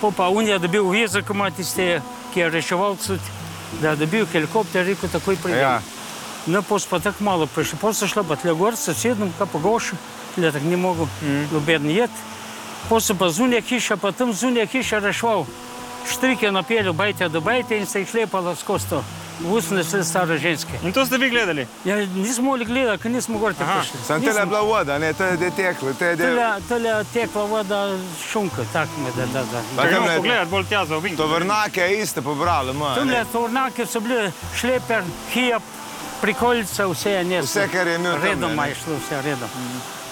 [0.00, 2.02] pa pa je dobil vezek, ima tiste,
[2.34, 3.20] ki je reševal cud,
[3.80, 5.58] da je dobil helikopter, rekel, takoj pride.
[5.58, 5.80] Ja.
[6.47, 7.78] No, pos pa tako malo prišli.
[7.78, 9.95] Pos so šla pa tle gor, sosedom, kaj pa goši,
[10.34, 11.47] tle tako ni mogel Mhm.
[11.53, 12.11] noben jet.
[12.88, 15.47] Pos so pa zunja hiša, pa tam zunja hiša rešval.
[16.09, 19.05] Štrik je napeljal bajte do bajte in se jih šlepala skozi to.
[19.45, 20.72] Usne se stare ženske.
[20.82, 21.66] In to ste vi gledali?
[21.84, 24.01] Ja, nismo mogli gledati, ker nismo gor te prišli.
[24.07, 26.24] Sam tele je bila voda, ne, to je de teklo, to je de...
[26.24, 29.62] Tele, tele tekla voda šunka, tako me da, da, da.
[29.76, 31.16] Pa Gremo tamle- pogledat bolj tja za ovink.
[31.16, 32.95] Tovrnake iste pobrali, ima.
[32.95, 33.14] Tam ne.
[33.14, 35.62] le tovornake so bili šleper, hijab,
[36.22, 37.46] prikolica, vse je neslo.
[37.46, 38.68] Vse, kar je tam, Redom ne?
[38.68, 39.48] je šlo, vse redom.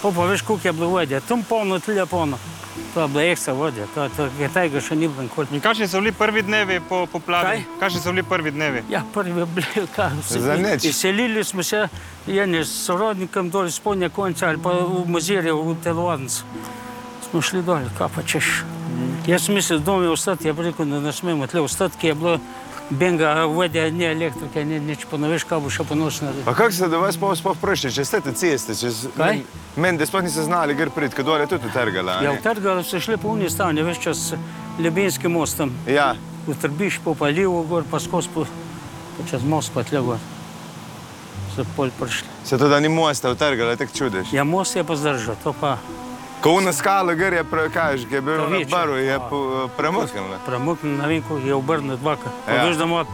[0.02, 1.20] Pa pa veš, koliko je bilo vodje.
[1.20, 2.38] Tam polno, tlja polno.
[2.94, 5.46] To je bilo ekstra vodje, to, to, je tega še ni bilo nikoli.
[5.52, 7.46] In kakšni so bili prvi dnevi po poplavi?
[7.46, 7.64] Kaj?
[7.80, 8.82] Kakšni so bili prvi dnevi?
[8.90, 10.40] Ja, prvi je bil, kaj vse.
[10.40, 10.84] Za nič.
[10.90, 11.86] Izselili smo se,
[12.26, 16.42] eni s sorodnikom dol iz spodnje konca ali pa v Mozirje, v Telovadnico.
[17.30, 18.64] Smo šli dol, kaj pa češ.
[19.28, 20.86] Jaz sem mislil, da dom je ostati, je rekel,
[22.90, 23.46] benga,
[25.30, 26.44] veš, kaj bo še ponosno naredil.
[26.44, 28.74] Pa kako ste do vas sploh sploh prišli, če ste te ceste?
[28.74, 29.06] Čez...
[29.16, 29.42] Kaj?
[29.76, 32.18] Meni, da sploh niste znali, gre prid, kad dol je tudi utrgala.
[32.18, 32.38] a Ja, ne?
[32.38, 34.34] v Trgalu so šli po unji stanje, veš čas
[34.78, 35.72] Ljubinski mostom.
[35.86, 36.14] Ja,
[36.46, 38.46] V Trbiš, pa pa Livo gor, pa skozi po,
[39.16, 40.18] pa čez most pa tle gor.
[41.54, 42.26] So pol prišli.
[42.44, 44.32] se to, da ni mosta utrgala, tako čudež.
[44.32, 45.76] Ja, most je pa zdržal, to pa
[46.40, 48.66] Ko uno skalo gre, je pre, kažeš, ki je bil na večje.
[48.66, 49.20] baru, je Ja.
[50.46, 52.32] pramuknil, ne vem, koliko je obrnil dvakrat.
[52.48, 52.64] Ja.
[52.64, 53.04] veš, da ima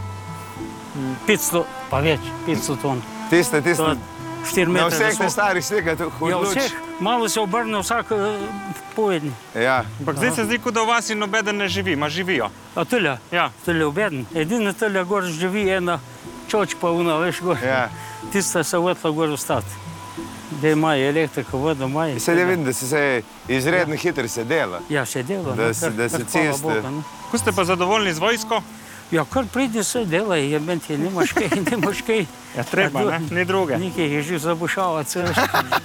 [1.27, 3.01] 500, pa več, 500 ton.
[3.29, 3.97] Tiste, tiste, To je
[4.45, 6.71] 4 na vseh teh starih slikah, to Ja, vseh.
[6.99, 8.39] Malo se obrne vsak eh,
[8.95, 9.31] povedni.
[9.53, 12.47] Ja, Ampak zdaj se zdi, kot da v vas in nobeden ne živi, ma živijo.
[12.75, 13.51] A tulja, Ja.
[13.65, 14.25] tulja obeden.
[14.33, 15.99] Edina tulja gor živi ena
[16.47, 17.57] čoč pa una, veš, gor.
[17.59, 17.89] ja.
[18.31, 19.67] Tista se vrtla gor ostati.
[20.61, 22.19] Da imajo elektriko, vodo imajo.
[22.19, 24.79] Sedaj vidim, da se, se izredno hitro se dela.
[24.89, 25.53] Ja, še delo.
[25.55, 27.03] Da no, se- kar- da se ceste- Boga, no.
[27.31, 28.61] Ko ste pa zadovoljni z vojsko?
[29.11, 32.25] Ja, kar pridi se delaj, je meni ti nimaš kaj, nimaš kaj.
[32.57, 33.19] Ja, treba, ne?
[33.31, 33.77] Ni druge.
[33.77, 35.25] Nekaj je že zabušavati, se,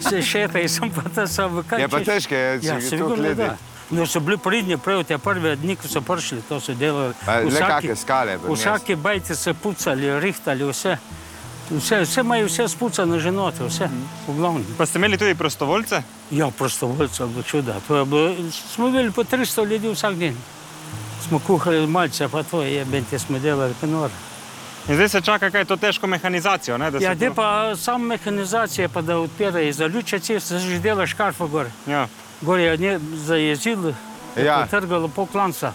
[0.00, 3.42] se šetaj, sem pa ta sam, Je pa težko, je, Ja, je sigurno to gledi.
[3.42, 3.56] da.
[3.90, 7.14] No, so bili pridni prav te prve dni, ko so prišli, to so delali.
[7.24, 8.38] Kakšne skale.
[8.48, 10.96] Vsake bajte se pucali, rihtali, vse.
[11.72, 13.88] Vse, vse imajo vse spucane že note, vse,
[14.28, 14.64] v glavnem.
[14.78, 16.02] Pa ste imeli tudi prostovoljce?
[16.30, 16.50] Ja,
[17.18, 17.80] je bilo čuda.
[17.88, 20.36] To je bilo, smo imeli po 300 ljudi vsak dan.
[21.28, 24.10] Smo kuhali malce, pa to je, bente smo delali, penor.
[24.88, 26.78] In zdaj se čaka, kaj je to težko mehanizacijo.
[26.78, 30.58] Ne, da se Ja, to- de pa sam mehanizacija, pa da odpirajo za ljuče ceste,
[30.58, 31.66] že dela škarfa gor.
[31.86, 32.08] Ja.
[32.40, 33.94] Gor je ne, zajezilo,
[34.36, 34.66] Ja.
[34.66, 35.72] trgalo po klanca.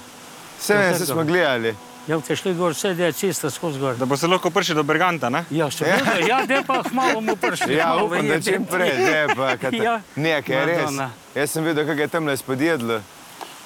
[0.59, 1.75] Vse vem, se smo gledali.
[2.07, 3.97] Ja, te šli gor, vse je cesta skozi gor.
[3.99, 5.29] Da bo se lahko prišli do Berganta.
[5.29, 5.43] Ne?
[5.51, 7.75] Ja, seveda, ja, de pa hmalo mu prišli.
[7.75, 9.73] Ja, upam, da čim prej, ne pa kad...
[9.73, 9.99] Ja.
[10.15, 11.01] Nekaj je res.
[11.35, 13.01] Jaz sem videl, kako je tam le spodjedlo.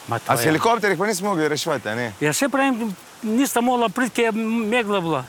[0.08, 2.14] Ma to A s helikopterjih pa nismo mogli reševati, a ne?
[2.20, 4.32] Ja, se pravim, nista mogla priti, ker je
[4.74, 5.26] megla bila.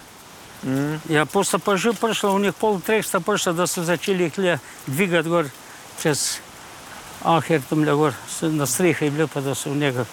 [0.62, 1.12] Mhm.
[1.12, 4.38] Ja, posta pa že prišla, v njih pol treh sta prišla, da so začeli jih
[4.38, 5.50] le dvigati gor
[6.00, 6.40] čez
[7.24, 10.04] Aher, tam le gor, se na strehe je bilo, pa da so v njega.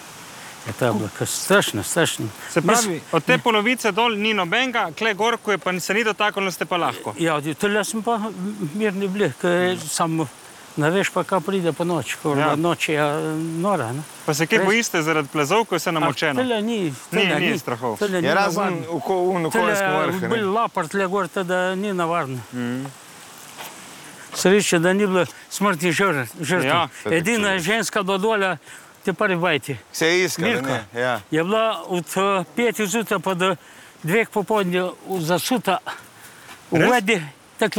[0.66, 2.26] Je to je bilo kar strašno, strašno.
[2.50, 5.94] Se pravi, Mislim- od te polovice dol ni nobenega, kle gor, ko je pa se
[5.94, 7.14] ni dotaknilo, ste pa lahko.
[7.18, 8.20] Ja, tukaj sem pa
[8.74, 10.26] mirni bili, ker samo
[10.76, 12.38] ne veš pa, kaj pride po noči, ko Ja.
[12.38, 12.56] ja.
[12.56, 13.00] noč je
[13.58, 13.92] nora.
[13.92, 14.02] Ne?
[14.26, 14.66] Pa se kaj Res.
[14.66, 16.42] bojiste zaradi plazov, ko je vse namočeno?
[16.42, 17.98] Tukaj ni, Ni- ni strahov.
[17.98, 20.20] tule ni Je razen v okoljskem je vrhu.
[20.28, 20.52] bil ne.
[20.52, 22.38] lapart le gor, da ni navarno.
[24.34, 26.66] Sreče, da ni bilo smrti žr- žrtev.
[26.66, 26.88] Ja.
[27.06, 28.56] Edina ženska do dolja,
[30.06, 30.68] je iskalo, Milka.
[30.68, 31.00] ne?
[31.00, 31.20] Ja.
[31.30, 33.56] Je bila od eh, petih zjutraj pa do
[34.02, 34.90] dveh popoldne
[35.20, 35.78] zasuta
[36.70, 36.88] v Res?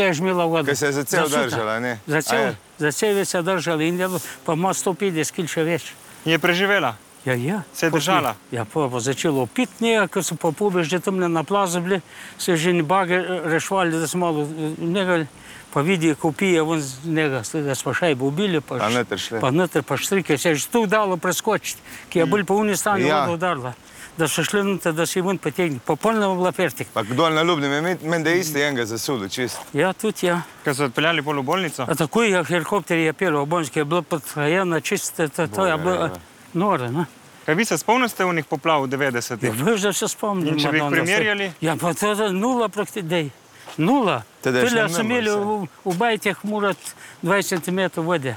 [0.04, 0.66] je žmila voda.
[0.66, 1.46] Ker se je za cel Zasuta.
[1.46, 1.98] držala, ne?
[2.08, 2.56] Za A cel, je?
[2.78, 5.94] za cel je se držala in je bilo, pa ima 150 kil še več.
[6.26, 6.96] Je preživela.
[7.26, 7.62] Ja, ja.
[7.74, 8.36] Se je držala?
[8.52, 9.46] Ja, pa, pa začelo
[9.80, 12.02] nekaj, ko so pa pobežali tam na plazu, bili,
[12.38, 14.46] se že ne bage rešvali, da smo malo
[14.78, 15.26] negali,
[15.74, 19.20] pa vidi, ko pije ven z njega, da smo šajbo ubili, pa, Pa š- noter
[19.20, 19.40] šli.
[19.40, 22.78] pa noter pa štrike, se je že tu dalo preskočiti, ki je bolj po uni
[22.78, 23.08] stanju Ja.
[23.10, 23.20] ja.
[23.22, 23.74] voda udarila.
[24.18, 26.88] Da so šli noter, da si ven potegni, popolnoma bila pertik.
[26.94, 29.58] Pa dol na Ljubnem je meni, da je isti enega zasulo, čist.
[29.74, 30.42] Ja, tudi ja.
[30.64, 31.84] Ker so odpeljali pol v bolnico.
[31.84, 35.96] A tako je helikopter je pel, obonski je bilo podhajeno, čisto, to, to je bilo
[35.98, 36.12] Boga,
[36.54, 37.06] noro, ne?
[37.46, 39.64] Kaj vi se spomnite unih poplav v Ja, 90-ih?
[39.64, 40.48] veš, da se spomnim.
[40.48, 41.52] In če bi jih primerjali?
[41.62, 43.10] Ja, pa to je nula praktično.
[43.10, 43.41] Nula.
[43.78, 45.40] Imamo imeli vse.
[45.40, 46.78] v, v bajtih murat
[47.24, 48.36] 20 cm vode.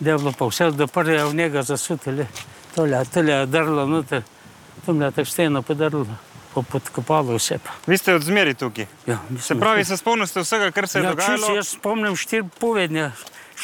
[0.00, 2.26] Da je bilo pa vse do prve v njega zasutili.
[2.74, 4.22] Tole, tole je drlo noter,
[4.86, 6.06] tam je tako steno podrlo,
[6.54, 7.58] pa podkopalo vse.
[7.86, 8.86] Vi ste od zmeri tukaj.
[9.06, 11.36] Ja, Se pravi, se spomnite vsega, kar se je ja, dogajalo.
[11.36, 13.12] čisto, jaz spomnim štiri povedne,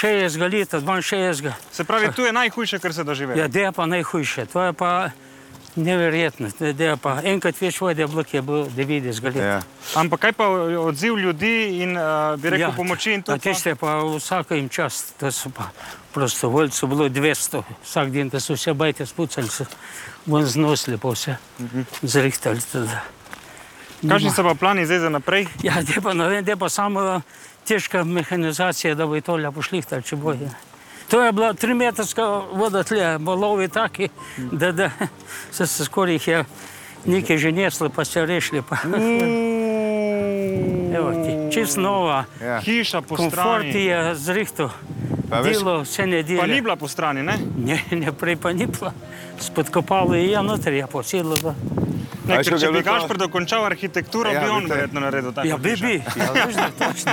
[0.00, 1.52] 60 leta, 62.
[1.72, 3.38] Se pravi, tu je najhujše, kar se doživi.
[3.38, 5.10] Ja, da je pa najhujše, to je pa
[5.74, 6.48] neverjetno.
[6.72, 9.36] Da pa enkrat več vode je bilo, ki je bilo 90 let.
[9.36, 9.60] Ja.
[9.96, 10.48] Ampak kaj pa
[10.82, 13.32] odziv ljudi in uh, bi rekel ja, pomoči in to?
[13.32, 15.70] A tiste pa vsaka jim čast, to so pa
[16.12, 19.64] prostovoljcev bilo 200, vsak dan, da so vse bajte spucali, so
[20.26, 21.36] ven znosili pa vse,
[22.02, 22.60] zrihtali.
[22.72, 23.00] Teda.
[24.08, 25.46] Kakšni so pa plani zdaj za naprej?
[25.62, 27.22] Ja, da pa ne vem, da pa samo
[27.68, 30.50] težka mehanizacija, da bo to lepo šlihtali, če boje.
[31.12, 34.08] To je bila trimetrska voda tle, valovi taki,
[34.52, 34.90] da, da
[35.56, 36.44] se, se skoraj jih je
[37.04, 38.62] nekaj že neslo, pa se rešili.
[38.68, 38.76] Pa.
[40.96, 41.54] Evo ti.
[41.54, 42.24] čist nova.
[42.42, 42.60] Ja.
[42.60, 43.84] Hiša po Komfort strani.
[43.84, 44.70] je zrihto.
[45.44, 46.40] Delo vse nedelje.
[46.40, 47.38] Pa ni bila po strani, ne?
[47.56, 48.92] Ne, ne, prej pa ni bila.
[49.40, 51.36] Spodkopalo je ja, noter je posedlo.
[51.42, 51.81] Pa.
[52.26, 52.82] Ne ker, če je bi?
[52.82, 55.48] Gašpor dokončal arhitekturo, Ja, bi on verjetno naredil tako.
[55.48, 55.94] Ja, bi, bi.
[56.16, 57.12] Ja, veš, da točno.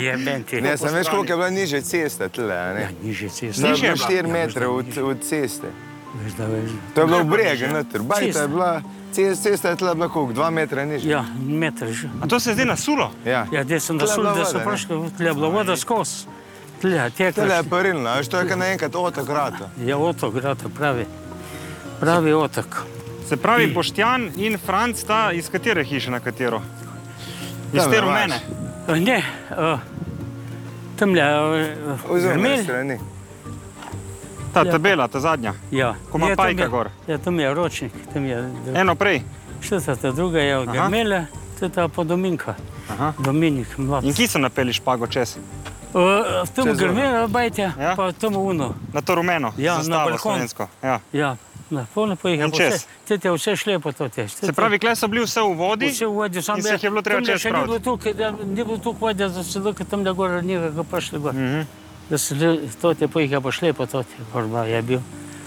[0.00, 0.60] Je menti.
[0.60, 2.88] Ne, sem veš, koliko je bila nižja cesta tle, a Ja, ne?
[3.02, 3.62] niže ceste.
[3.62, 4.08] je Nižja je bila?
[4.08, 5.70] 4 metre od, od ceste.
[6.14, 6.70] Veš, da veš.
[6.94, 8.00] To je bilo v bregu, noter.
[8.02, 8.42] Bajta Cesta.
[8.42, 8.72] je bila,
[9.12, 11.10] cesta, cesta je tle bila koliko, 2 metra nižja.
[11.10, 12.08] Ja, meter že.
[12.20, 13.10] A to se zdi nasulo?
[13.24, 13.46] Ja.
[13.50, 14.64] Ja, gdje sem Tle je nasul, bila da so ne?
[14.64, 16.26] prišli, tle je bila voda skozi.
[16.80, 17.32] Tle, tekla.
[17.32, 19.70] Tele je parilna, veš, to je kar naenkrat otok rata.
[19.78, 21.06] Je otok, grata, pravi.
[22.00, 22.82] Pravi otok.
[23.32, 26.60] Se pravi, Boštjan in Franc sta iz katere hiše na katero?
[27.72, 28.36] Iz te rumene.
[28.88, 29.78] Eh, Ne, uh,
[30.98, 31.24] tam je
[31.86, 32.98] uh, Oziroma, strani.
[34.52, 34.72] Ta Ja.
[34.72, 35.54] tabela, ta zadnja.
[35.70, 36.88] Ja, Ko ima tam pajka je- gor.
[37.06, 38.50] Ja, tam je ročnik, tam je.
[38.74, 39.22] Eno prej.
[39.60, 40.76] Šta ta, ta druga je od Aha.
[40.78, 41.26] Grmele,
[41.58, 42.54] to je ta podominka.
[42.90, 43.12] Aha.
[43.18, 44.04] Dominik, mlad.
[44.04, 45.36] In ki so napeli špago čez?
[45.94, 46.00] Uh,
[46.54, 47.94] tam Čez Grmele, bajte, Ja?
[47.96, 48.74] pa tam uno.
[48.92, 50.18] Na to rumeno, Ja, na zastavo balkon.
[50.20, 50.68] slovensko.
[50.82, 51.00] Ja.
[51.12, 51.36] Ja,
[51.72, 52.50] Да, повне поїхав.
[52.52, 52.88] Ну, чес.
[53.04, 54.34] Це те, все шлепа то теж.
[54.34, 55.86] Це праві клеса блів все у воді?
[55.86, 56.42] Все у воді.
[56.42, 57.70] Сам І це хібло треба чеш Не правити.
[57.70, 58.20] блутук,
[58.56, 61.18] не блутук водя за селока, там до гора ніга пошли.
[61.18, 61.66] Угу.
[62.10, 65.02] Да, то те поїхав, шлепа то те, горба я бив.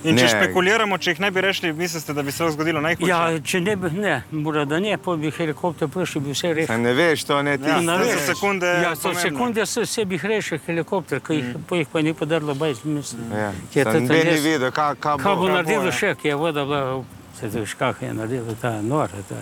[0.05, 0.11] Je je.
[0.11, 0.29] In če Ne.
[0.31, 3.09] špekuliramo, če jih ne bi rešili, mislite, da bi se zgodilo najhujše?
[3.09, 6.77] Ja, če ne bi, ne, mora da ne, pa bi helikopter prišel, bi vse rešil.
[6.77, 7.65] Ne veš, to ne ti.
[7.65, 8.13] Ja, ne to veš.
[8.13, 8.67] so sekunde.
[8.67, 9.21] Ja, so pomembne.
[9.21, 13.31] sekunde se sebi rešil helikopter, ki jih, pa jih pa ni podarilo bajs, mislim.
[13.31, 13.51] Ja.
[13.73, 15.23] Je Saj to ni res- videl, kaj kaj bo.
[15.23, 17.03] Kaj bo kaj naredilo še, ki je voda bila,
[17.35, 19.19] se veš, kak je naredilo, ta nora.
[19.29, 19.35] Ta.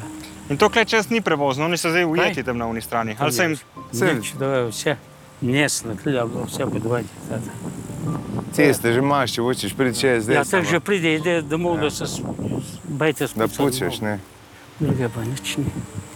[0.49, 3.16] In to kle čez ni prevozno, oni so zdaj ujeti tam na uni strani.
[3.20, 3.57] Ali se jim
[3.93, 4.95] Nič, da je vse
[5.44, 7.08] neslo, tle je bilo vse pod vodi.
[8.52, 12.06] Ceste že imaš, če hočeš priti čez, Ja, tako že pride ide domov, da se
[12.06, 12.22] s-
[12.86, 14.04] bajte da pučeš, domov.
[14.04, 14.20] ne.
[14.80, 15.66] Druge pa nič ni.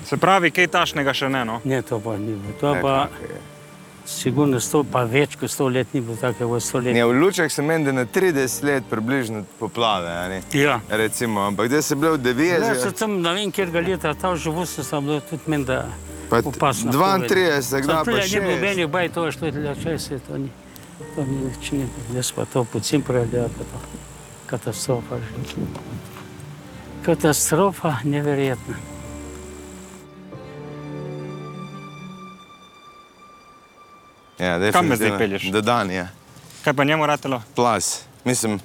[0.03, 1.61] Se pravi, kaj tašnega še ne, no?
[1.63, 2.53] Ne, to pa ni bilo.
[2.59, 3.39] To Ne, pa je.
[4.05, 6.93] sigurno sto, pa več kot sto let ni bilo takega sto let.
[6.93, 10.41] Ne, v Lučah se meni, da na 30 let približno poplave, a ne.
[10.53, 10.79] Ja.
[10.89, 14.13] Recimo, ampak da se bile v Ja, so 90, tam, ne vem, kjer ga leta,
[14.13, 15.85] ta živost sem bilo tudi meni, da
[16.29, 16.91] pa opasno.
[16.91, 18.61] 32, kdaj pa Ni bilo 6.
[18.61, 20.49] benih baj, to je šlo le čez, to ni.
[21.15, 21.87] To ni ni.
[22.15, 23.79] Jaz pa to pod simpre, da je pa to
[24.47, 25.19] katastrofa.
[25.19, 25.55] že.
[27.05, 28.75] Katastrofa, neverjetna.
[34.39, 35.43] Ja, Kam me zdaj pelješ?
[35.43, 36.07] Do Danije.
[36.63, 37.41] Kaj pa njemu ratelo?
[37.55, 38.03] Plas.
[38.23, 38.59] Mislim,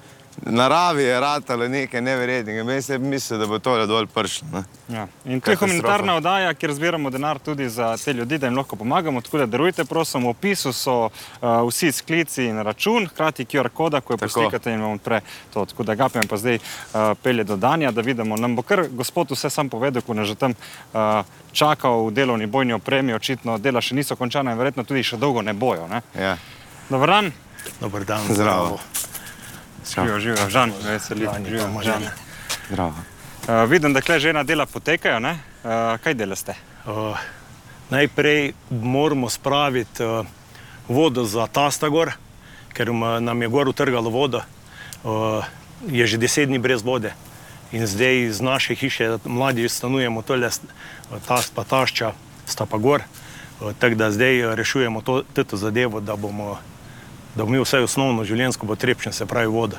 [0.47, 2.73] naravi je ratalo nekaj neverjetnega.
[2.73, 4.49] Jaz sem mislil, da bo to dol prišlo.
[4.53, 4.65] ne.
[4.89, 5.07] Ja.
[5.25, 8.77] In to je humanitarna oddaja, kjer zbiramo denar tudi za te ljudi, da jim lahko
[8.77, 9.21] pomagamo.
[9.21, 14.01] Tako da darujte, prosim, v opisu so uh, vsi sklici in račun, hkrati QR koda,
[14.01, 14.29] ko jo Tako.
[14.29, 15.21] poslikate in vam odpre
[15.55, 15.65] to.
[15.65, 18.37] Tako da Gapijem pa zdaj uh, pelje do Danja, da vidimo.
[18.37, 20.55] Nam bo kar gospod vse sam povedal, ko nas že tam
[20.93, 25.17] uh, čakal v delovni bojni opremi, očitno dela še niso končana in verjetno tudi še
[25.17, 25.89] dolgo ne bojo.
[25.89, 26.03] Ne?
[26.19, 26.37] Ja.
[26.91, 27.33] Dobar dan,
[27.81, 28.81] Dobar dan, Zdravo.
[29.87, 32.03] Živijo, živijo, Žan, veseli, živijo, Žan.
[32.69, 32.95] Zdravo.
[33.43, 35.33] Uh, vidim, da kle že ena dela potekajo, ne?
[35.65, 36.55] Uh, kaj delaste?
[36.87, 37.19] Uh,
[37.91, 40.27] najprej moramo spraviti uh,
[40.89, 42.13] vodo za Tastagor,
[42.73, 42.89] ker
[43.21, 44.43] nam je gor utrgalo vodo.
[45.03, 45.45] Uh,
[45.87, 47.11] je že deset dni brez vode.
[47.73, 50.61] In zdaj iz naše hiše mladi stanujemo tole, s-
[51.27, 52.13] tast pa tašča,
[52.47, 53.03] sta pa gor.
[53.61, 56.59] Uh, Tako da zdaj eh, rešujemo to, to zadevo, da bomo,
[57.35, 59.77] da bomo imeli vsaj osnovno življenjsko potrebščino, se pravi vodo.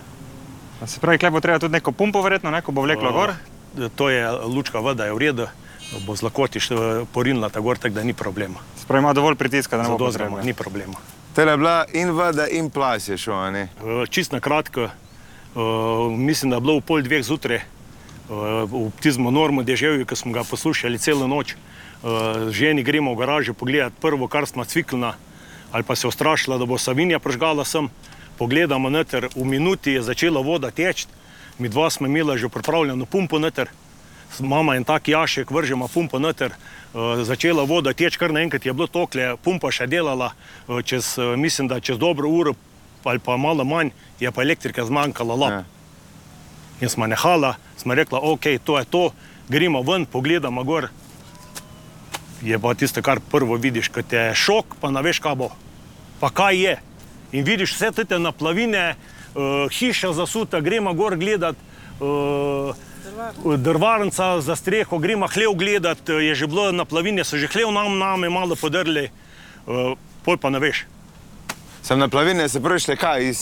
[0.85, 3.35] Se pravi, kle bo treba tudi neko pumpo, verjetno, ne, ko bo vleklo gor.
[3.77, 5.47] Uh, To je lučka voda, je v redu,
[6.05, 6.69] bo z lakotiš
[7.13, 8.61] porinila ta gor, tako da ni problema.
[8.77, 10.41] Se pravi, ima dovolj pritiska, da ne bo potrebno.
[10.43, 10.93] ni problema.
[11.33, 13.67] Tele je bila in voda, in plas je šel, a ne.
[13.81, 17.63] Uh, Čist na kratko, uh, mislim, da je bilo v pol dveh zjutraj,
[18.29, 21.55] v tizmo normo deževju, ki smo ga poslušali celo noč.
[22.49, 25.13] Ženi gremo v garažo pogledati prvo, kar smo cviklina,
[25.73, 27.89] ali pa se ustrašila, da bo Savinja prežgala sem.
[28.37, 31.07] Pogledamo noter, v minuti je začela voda teči,
[31.57, 33.69] mi dva smo imeli že pripravljeno pumpo noter.
[34.39, 38.87] Mama in tak jašek, vržemo pumpo noter, uh, začela voda teči, kar naenkrat je bilo
[38.87, 40.31] tokle, pumpa še delala,
[40.67, 42.53] uh, čez, uh, mislim, da čez dobro uro
[43.03, 45.51] ali pa malo manj, je pa elektrika zmanjkala lap.
[45.51, 45.63] Ja.
[46.81, 49.11] In smo nehala, smo rekla, ok, to je to,
[49.49, 50.87] gremo ven, pogledamo gor.
[52.43, 55.49] Je pa tisto, kar prvo vidiš, ko te je šok, pa ne veš, kaj bo.
[56.19, 56.73] Pa kaj je.
[57.31, 61.55] In vidiš vse te naplavine, uh, hiša zasuta, gremo gor gledat.
[62.03, 62.75] Uh,
[63.57, 67.97] Drvarnica za streho, gremo hlev gledat, eh, je že bilo naplavine, so že hlev nam
[67.99, 69.09] name malo podrli,
[69.67, 69.93] uh,
[70.25, 70.85] pol pa ne veš.
[71.83, 73.39] Sem na plavine se prišle kaj iz...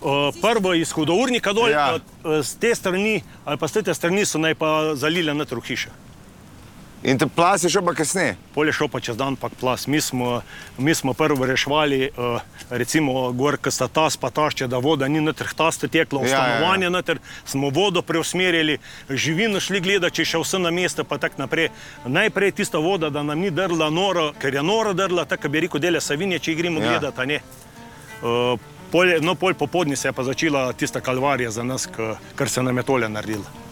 [0.00, 1.96] Uh, prvo iz hudournika dol, Ja.
[1.96, 2.42] ja.
[2.42, 5.88] z te strani ali pa z te strani so naj pa zalile notro hiše.
[7.06, 8.32] In te plas je šel pa kasneje.
[8.54, 9.84] Polje šel pa čez dan, pa plas.
[9.86, 10.40] Mi smo,
[10.78, 12.40] mi smo prvo reševali, uh,
[12.70, 16.32] recimo, gor, ki sta tas pa tašče, da voda ni noter, taste teklo, Ja, ja,
[16.34, 16.38] ja.
[16.56, 18.78] stanovanje noter, smo vodo preusmerili,
[19.10, 21.68] živino šli gledati, če še vse na mesto, pa tako naprej.
[22.06, 25.80] Najprej tista voda, da nam ni drla noro, ker je noro drla, tako bi rekel,
[25.80, 26.86] dele Savinje, če gremo Ja.
[26.86, 26.90] ja.
[26.98, 27.38] gledati, a ne.
[28.22, 28.58] Uh,
[28.90, 31.88] Polje, no, pol popodni se je pa začela tista kalvarija za nas,
[32.34, 33.65] kar se nam je tole naredilo.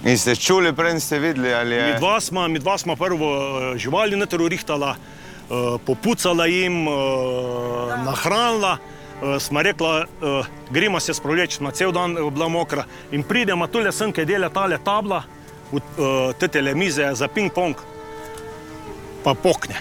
[0.00, 2.00] In ste čuli, prej ste videli, ali je.
[2.48, 6.92] Mi dva smo, prvo eh, živali na teru rihtala, eh, popucala jim, eh,
[8.04, 8.78] nahranila.
[9.38, 10.06] Smo rekla,
[10.70, 12.86] gremo se sproleči, na cel dan je bila mokra.
[13.12, 15.20] In pridemo tole sem, ki dela tale tabla,
[16.40, 17.76] te tele mize za ping-pong,
[19.20, 19.76] pa pokne.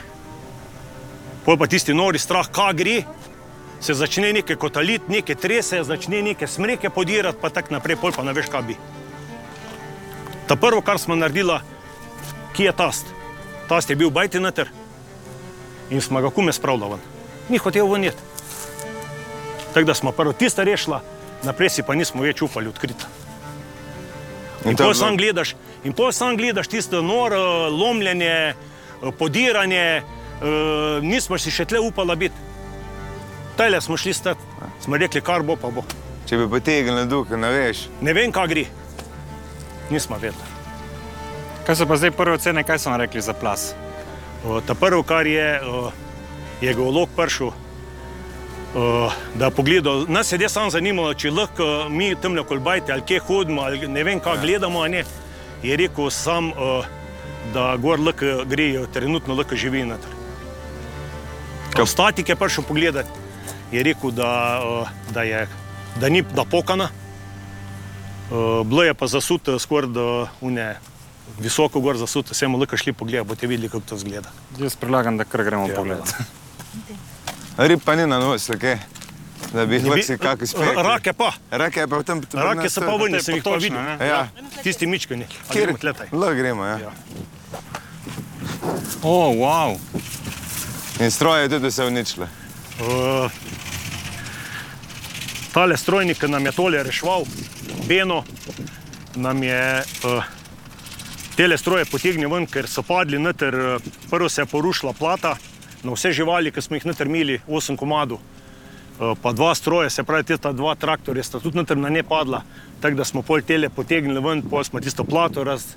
[1.46, 2.98] Pol pa tisti nori strah, kaj gre,
[3.80, 8.28] se začne nekaj kotalit, nekaj trese, začne neke smreke podirati, pa tako naprej, pol pa
[8.28, 8.76] ne veš, kaj bi.
[10.50, 11.60] Ta prvo, kar smo naredili,
[12.58, 13.06] ki je tast.
[13.70, 14.72] Tast je bil bajti noter
[15.90, 17.04] in smo ga kume spravljali ven.
[17.50, 18.18] Ni hotel ven jet.
[19.74, 21.02] Tako da smo prvo tiste rešila,
[21.44, 23.06] naprej si pa nismo več upali odkriti.
[24.66, 30.04] In je pol sam gledaš, in pol sam gledaš tisto noro, lomljenje, eh, podiranje, eh,
[31.02, 32.36] nismo si še tle upala biti.
[33.58, 34.42] Tele smo šli stati,
[34.82, 35.86] smo rekli, kar bo, pa bo.
[36.26, 37.88] Če bi potegnil duh, ne veš.
[38.02, 38.66] Ne vem, kaj gre.
[39.90, 40.60] Nismo vedeli.
[41.66, 43.74] Kaj so pa zdaj prve ocene, kaj so nam rekli za plas?
[44.46, 45.92] O, Ta prvo, kar je, o,
[46.62, 47.52] je geolog prišel,
[48.76, 50.06] o, da je pogledal.
[50.08, 53.88] Nas je res samo zanimalo, če lahko mi tam na kolbajte ali kje hodimo, ali
[53.88, 54.82] ne vem, kaj gledamo.
[54.82, 55.04] a Ne.
[55.64, 56.84] Je rekel sam, o,
[57.54, 60.10] da gor lahko grejo, trenutno lahko živi noter.
[61.76, 63.10] Ko statik je prišel pogledati,
[63.72, 65.48] je rekel, da, o, da, je,
[66.00, 66.90] da ni da pokana.
[68.30, 70.76] Uh, bilo je pa zasuto skoraj do une,
[71.40, 74.30] visoko gor zasuto, vse mu lahko šli pogledati, boste videli, kako to izgleda.
[74.60, 76.14] Jaz predlagam, da kar gremo Ja, pogledat.
[77.58, 78.78] Rib pa ni na nos, okay?
[79.54, 80.84] da bi jih lahko si kako spekli.
[80.84, 83.98] Rake pa, Rake pa v tem rake se pa vrni, sem jih pa potočne, videl.
[83.98, 84.08] ne?
[84.08, 84.28] Ja.
[84.64, 85.74] Tisti mičkani, Kjer.
[86.12, 86.78] Lahko gremo, ja.
[86.80, 86.92] Ja.
[89.02, 89.80] O, wow.
[91.00, 92.28] In stroje tudi se uničile.
[92.80, 93.32] Uh,
[95.54, 97.26] tale strojnik, ki nam je tole reševal,
[97.88, 98.24] Beno,
[99.16, 100.24] nam je uh,
[101.36, 103.56] tele stroje potegnil ven, ker so padli noter.
[103.56, 105.36] Uh, prvo se je porušila plata
[105.84, 108.20] na vse živali, ki smo jih noter imeli, 8 komadov.
[109.00, 112.44] Uh, pa dva stroja, se pravi, ta dva traktorja sta tudi noter na ne padla,
[112.82, 115.72] tako da smo pol tele potegnili ven, pol smo tisto plato raz,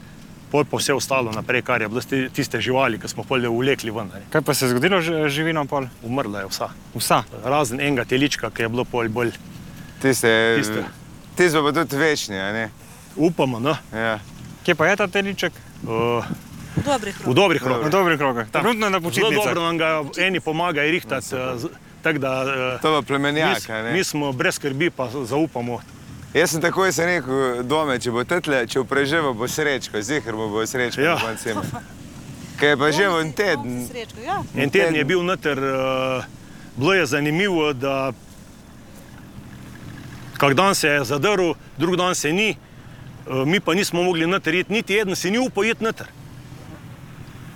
[0.50, 2.02] pol pa vse ostalo naprej, kar je bilo
[2.34, 4.10] tiste živali, ki smo pol vlekli ven.
[4.14, 4.26] ne.
[4.30, 5.86] Kaj pa se je zgodilo z živino pol?
[6.02, 6.68] Umrla je vsa.
[6.94, 7.22] Vsa.
[7.44, 9.32] Razen enega telička, ki je bilo pol bolj.
[10.02, 10.84] Tiste, Tiste.
[11.36, 12.70] tiste pa tudi večni, a ne?
[13.16, 13.76] Upamo, no?
[13.92, 14.18] Ja.
[14.62, 15.52] Kje pa je ta teliček?
[15.82, 16.24] uh,
[16.76, 17.90] Dobrih v dobrih V rokah.
[17.90, 18.46] dobrih rokah.
[18.48, 19.44] Trenutno je na Zelo počitnicah.
[19.44, 19.88] dobro nam ga
[20.18, 21.26] eni pomagajo rihtati.
[21.28, 21.68] eh, z-
[22.02, 22.30] Tako da
[22.74, 23.92] eh, To pa mi, plemenjak, ne?
[23.92, 25.80] mi smo brez skrbi, pa zaupamo.
[26.34, 30.32] Jaz sem takoj sem rekel, dome, če bo tetle, če bo preživel, bo srečko, zihar
[30.32, 31.00] bo, bo srečko.
[31.00, 31.20] Ja.
[31.20, 31.62] Ja.
[32.56, 33.86] Kaj je pa že en teden.
[33.86, 34.40] Srečko, ja.
[34.56, 36.24] En teden je bil noter, uh,
[36.74, 38.12] bilo je zanimivo, da
[40.42, 42.56] kak dan se je zadrl, drug dan se ni,
[43.30, 46.10] uh, mi pa nismo mogli noter iti, niti eden se ni upal iti noter.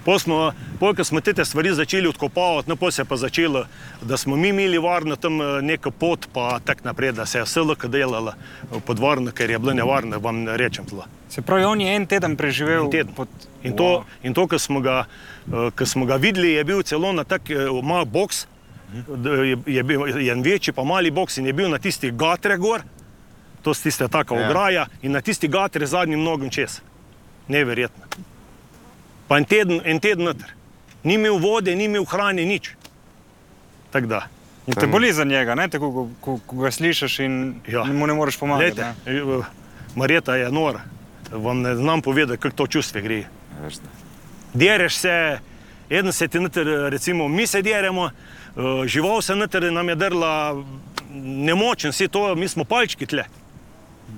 [0.05, 3.65] Pol smo, pol, ko smo te stvari začeli odkopavati, no, pol se je pa začelo,
[4.03, 7.49] da smo mi imeli varno tam eh, neko pot, pa tako naprej, da se je
[7.49, 11.11] vse lahko delalo eh, pod varno, ker je bilo nevarno, vam ne rečem tla.
[11.29, 12.85] Se pravi, on je en teden preživel.
[12.85, 13.15] En teden.
[13.15, 13.29] Pod...
[13.67, 15.09] In to, in to ko, smo ga,
[15.51, 17.51] ko smo ga videli, je bil celo na tak
[17.83, 18.47] mal boks,
[19.45, 22.57] je, je bil je en večji, pa mali boks in je bil na tisti gatre
[22.57, 22.83] gor,
[23.63, 24.47] to je tista taka Ja.
[24.47, 26.81] ograja in na tisti gatre zadnjim nogom čez.
[27.49, 28.05] Neverjetno.
[29.29, 30.55] Pa en teden, en teden noter.
[31.03, 32.71] Ni imel vode, ni imel hrane, nič.
[33.91, 34.21] Tako da.
[34.67, 35.69] In te boli za njega, ne?
[35.69, 37.85] tako ko, ko, ko ga slišiš in Ja.
[37.85, 38.73] mu ne moreš pomagati.
[38.73, 39.39] Glejte, ne.
[39.39, 39.45] eh,
[39.95, 40.81] Marjeta je nora.
[41.33, 43.25] Vam ne znam povedati, kako to čustvo gre.
[44.55, 45.39] Dereš se,
[45.91, 48.11] eden se ti noter, recimo mi se deremo,
[48.87, 50.63] žival se noter nam je drla,
[51.13, 53.25] nemočen si to, mi smo palčki tle.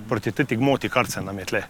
[0.09, 1.63] Proti teti gmoti, kar se nam je tle.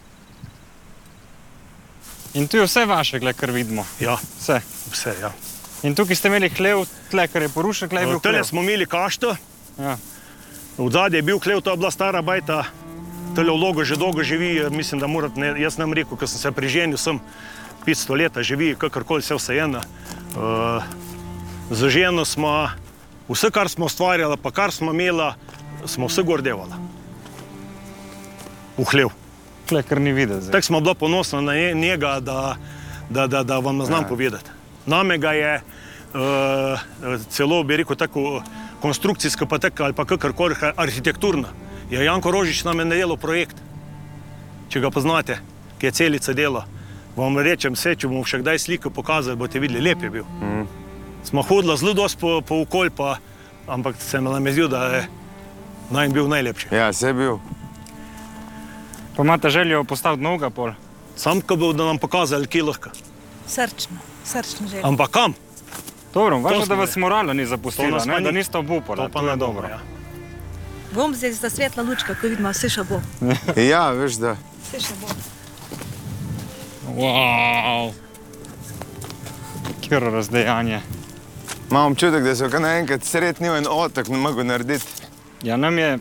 [2.34, 3.86] In tu je vse vaše, gled, kar vidimo.
[4.00, 4.60] Ja, Vse.
[4.92, 5.32] vse, ja.
[5.82, 8.44] In tukaj ste imeli hlev, tle, kar je porušen, tle je bil Tele hlev.
[8.44, 9.36] smo imeli kašto,
[9.78, 9.96] Ja.
[10.78, 12.64] v zadnji je bil klev, to je bila stara bajta,
[13.34, 16.38] tele vlogo že dolgo živi, eh, mislim, da morate, ne, jaz nam rekel, ko sem
[16.38, 17.20] se priženil, sem
[17.86, 19.80] 500 let živi, kakorkoli vse vseeno.
[20.36, 20.82] Uh,
[21.70, 22.68] za ženo smo,
[23.28, 25.32] vse, kar smo ustvarjali, pa kar smo imeli,
[25.84, 26.72] smo vse gordevali.
[28.78, 29.08] V hlev.
[29.66, 30.50] Tle, kar ni videti.
[30.50, 32.56] Tako smo bila ponosna na nje- njega, da,
[33.10, 34.08] da, da, da vam ne znam Ja.
[34.08, 34.50] povedati.
[34.86, 35.60] Name ga je
[36.14, 36.20] uh,
[37.28, 38.42] celo, bi rekel, tako
[38.80, 41.48] konstrukcijsko, pa tako ali pa kakorkoli arhitekturno.
[41.90, 43.56] Je Janko Rožič nam je naredil projekt,
[44.68, 45.38] če ga poznate,
[45.78, 46.64] ki je celica dela.
[47.16, 50.24] Vam rečem, vse, če bomo še kdaj sliko pokazali, boste videli, lep je bil.
[50.40, 50.66] Mm.
[51.28, 53.16] Smo hodili zelo dosti po, po okolju, pa,
[53.66, 55.08] ampak se mi je zdelo, da je
[55.90, 56.68] naj bil najlepši.
[56.72, 57.36] Ja, se je bil.
[59.16, 60.72] Pa imate željo postaviti novega pol?
[61.16, 62.90] Sam, ko bo da nam pokazali, kje lahko.
[63.46, 64.86] Srčno, srčno željo.
[64.86, 65.34] Ampak kam?
[66.14, 67.00] Dobro, važno, da vas ne.
[67.00, 68.24] morala ni To zapustila, ne, ni.
[68.24, 68.96] da niste obupali.
[68.96, 69.68] To pa ne dobro.
[69.68, 69.78] Ja.
[70.94, 73.02] Bom zdaj za svetla lučka, ko vidimo, vse še bo.
[73.72, 74.36] Ja, veš, da.
[74.64, 75.12] Vse še bo.
[76.96, 77.92] Wow.
[79.84, 80.80] Kjer razdejanje.
[81.70, 84.86] Imam občutek, da so kar naenkrat sretni en otok, ne mogo narediti.
[85.42, 85.98] Ja, nam je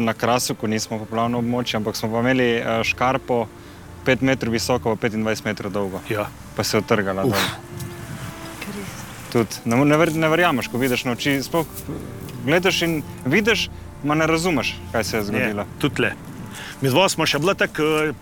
[0.00, 3.46] na krasu, ko nismo poplavno območje, ampak smo pa imeli eh, škarpo
[4.06, 6.26] 5 metrov visoko, pa 25 metrov dolgo, Ja.
[6.56, 7.22] pa se je utrgala.
[7.22, 7.32] dol.
[9.32, 11.42] Tudi, ne, ne, ver, ne verjameš, ko vidiš na oči.
[11.42, 11.66] Sploh
[12.46, 13.68] gledaš in vidiš,
[14.04, 15.64] ma ne razumeš, kaj se je zgodilo.
[15.78, 16.12] Tudi le.
[16.80, 18.14] Mi dva smo še bila tako, uh,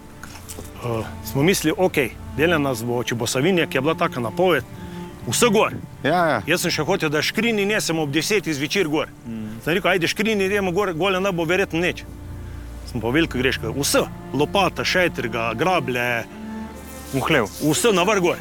[0.85, 1.99] uh, smo mislili, ok,
[2.37, 4.65] dela nas bo, če bo Savinja, ki je bila taka napoved,
[5.27, 5.73] vse gor.
[6.03, 6.43] Ja, ja.
[6.47, 9.09] Jaz sem še hotel, da škrini nesem ob 10 zvečer gor.
[9.27, 9.61] Mm.
[9.65, 12.05] Sem rekel, ajde škrini, idemo gor, gole ne bo verjetno nič.
[12.87, 13.71] Sem pa velika greška.
[13.73, 16.25] Vse, lopata, šajtrga, grablje,
[17.15, 17.47] Uhlev.
[17.63, 18.39] vse na vrh gor.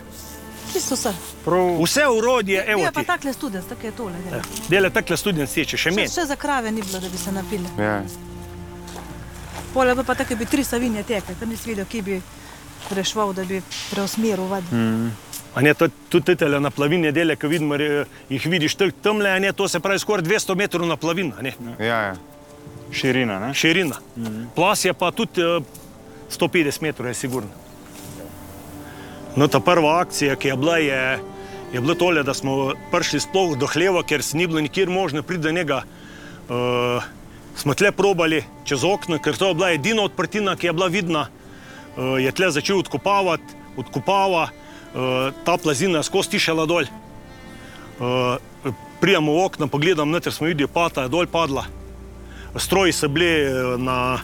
[0.73, 1.11] Čisto vse.
[1.45, 4.13] Prav, Vse urodje, evo Ja, pa takle student, tako je tole.
[4.23, 4.41] dela.
[4.69, 6.07] Dela takle študent seče, še meni.
[6.09, 7.67] še za krave ni bilo, da bi se napili.
[7.77, 8.01] ja.
[9.73, 12.21] Pole pa tako, bi tri savinje tekle, tam nisi videl, ki bi
[12.89, 14.69] prešval, da bi preusmeril vodo.
[14.71, 15.11] Mm.
[15.62, 19.54] Ne, to- tudi te naplavine dele, ki vidimo, re- jih vidiš tam- tamle, a ne,
[19.54, 21.36] to se pravi skoraj 200 metrov naplavina,
[21.80, 22.16] ja, ja.
[22.91, 23.54] širina, ne?
[23.54, 23.95] širina.
[24.56, 25.62] Plas je pa tudi eh,
[26.30, 27.49] 150 metrov, je sigurno.
[29.36, 31.20] No, ta prva akcija, ki je bila, je,
[31.74, 35.24] je bila tole, da smo prišli sploh do hleva, ker se ni bilo nikjer možno
[35.24, 35.84] priti do njega.
[36.49, 37.04] Uh,
[37.56, 41.28] smo tle probali čez okno, ker to je bila edina odprtina, ki je bila vidna.
[41.97, 44.62] Uh, je tle začel odkopavati, odkopava, uh,
[45.43, 46.85] ta plazina je skozi tišala dol.
[47.99, 48.37] Uh,
[49.01, 51.65] Prijemo v okno, pogledam, noter smo videli, pata je dol padla.
[52.55, 54.21] Stroji so bili eh, na,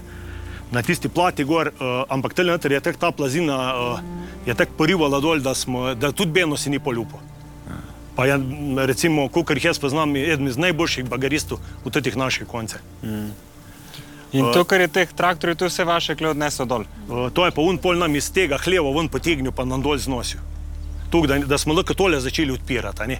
[0.72, 4.00] na tisti plati gor, uh, ampak tele noter je ta plazina, uh,
[4.46, 7.20] je tako porivala dol, da, smo, da tudi Beno si ni poljubil.
[8.16, 8.40] Pa je,
[8.86, 12.80] recimo, kolikor jih jaz poznam, eden iz najboljših bagaristov v teh naših koncih.
[14.32, 16.86] In to, kar je teh traktorjev, to je vse vaše, ki je odneslo dol.
[17.10, 19.98] Uh, to je pa un pol nam iz tega hleva ven potegnil, pa nam dol
[19.98, 20.40] znosil.
[21.10, 23.18] Tuk, da, da smo lahko tole začeli odpirati.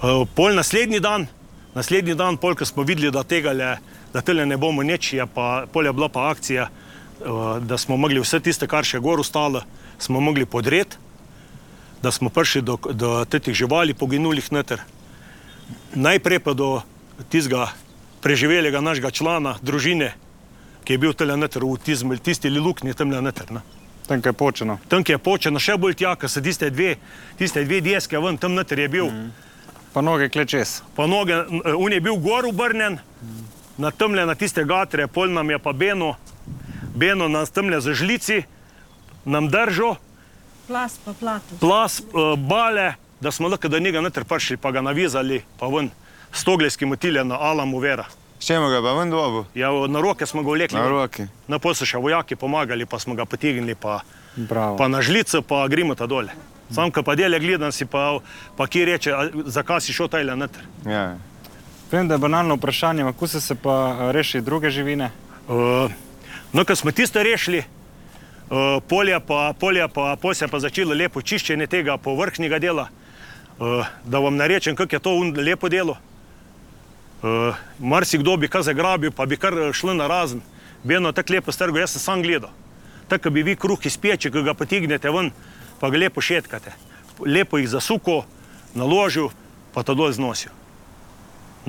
[0.00, 1.26] Uh, pol naslednji dan,
[1.74, 3.74] naslednji dan, pol, ko smo videli, da tega le,
[4.14, 7.96] da tele ne bomo nič, je pa pol je bila pa akcija, uh, da smo
[7.96, 9.64] mogli vse tiste, kar še gor ostalo,
[9.98, 10.96] smo mogli podreti,
[12.02, 14.80] da smo prišli do, do teh živali poginulih noter.
[15.94, 16.80] Najprej pa do
[17.28, 17.68] tistega
[18.24, 20.14] preživelega našega člana družine,
[20.84, 21.76] ki je bil tele noter v
[22.24, 23.52] tisti luknji tam noter.
[23.52, 23.79] Ne.
[24.10, 24.78] Tam, kjer je počeno.
[24.88, 26.96] Tam, ki je počeno, še bolj tja, ker so tiste dve,
[27.38, 29.06] tiste dve deske ven, tam noter je bil.
[29.06, 29.28] Mm.
[29.94, 30.80] Pa noge klečes.
[30.96, 32.98] Pa noge, eh, un je bil gor obrnjen,
[33.78, 36.16] na temle, na tiste gatre, pol nam je pa Beno,
[36.90, 38.42] Beno nas temle za žlici,
[39.24, 39.94] nam držal,
[40.66, 41.54] Plas pa plato.
[41.62, 45.90] plas, uh, bale, da smo lahko do njega noter prišli, pa ga navizali, pa ven,
[46.32, 48.10] stogljski motilje na Alamu Vera.
[48.40, 49.44] S čemu ga pa ven dobu?
[49.54, 50.78] Ja, na roke smo ga vlekli.
[50.80, 51.26] Na roki.
[51.48, 54.00] Na pol so še vojaki pomagali, pa smo ga potegnili, pa,
[54.36, 54.76] Bravo.
[54.80, 56.32] pa na žlico, pa gremo ta dole.
[56.72, 58.16] Sam, ko pa dele gledam, si pa,
[58.56, 60.62] pa ki reče, "A zakaj si šel tajle noter.
[60.86, 61.18] Ja.
[61.92, 65.10] Vem, da je banalno vprašanje, kako so se pa rešili druge živine?
[65.48, 65.90] Uh,
[66.52, 70.94] no, ko smo tiste rešili, uh, polje pa, polje pa, pol se je pa začelo
[70.94, 72.88] lepo čiščenje tega povrhnjega dela.
[73.58, 75.96] Uh, da vam narečem, kako je to lepo delo.
[77.22, 80.40] Uh, Marsikdo bi kar zagrabil, pa bi kar eh, šlo na razen.
[80.84, 82.48] Beno tako lepo strgo, jaz sem sam gledal.
[83.08, 85.28] Tako ko bi vi kruh iz peče, ko ga potegnete ven,
[85.80, 86.72] pa ga lepo šetkate.
[87.26, 88.22] Lepo jih zasuko,
[88.74, 89.28] naložil,
[89.74, 90.54] pa to dol znosil.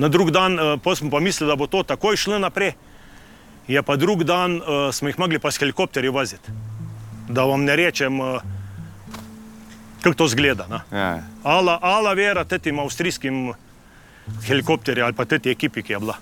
[0.00, 2.72] Na drug dan uh, pa smo pa mislili, da bo to takoj šlo naprej.
[3.68, 6.54] Je pa drug dan, uh, smo jih mogli pa s helikopterji voziti.
[7.28, 8.40] Da vam ne rečem, uh,
[10.00, 10.80] kako to zgleda.
[10.92, 11.20] Ja.
[11.44, 13.52] Ala, ala vera tem avstrijskim
[14.46, 16.16] helikopterjem ali pa tej ekipi, ki je bila.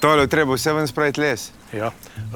[0.00, 1.52] Tole treba vse ven spraviti les.
[1.72, 1.90] Ja.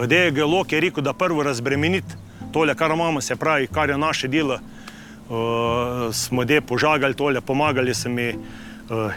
[0.06, 2.16] Dej geolog je rekel, da prvo razbremeniti
[2.52, 4.58] tole, kar imamo, se pravi, kar je naše delo.
[5.28, 9.12] Uh, smo de požagali tole, pomagali so mi uh,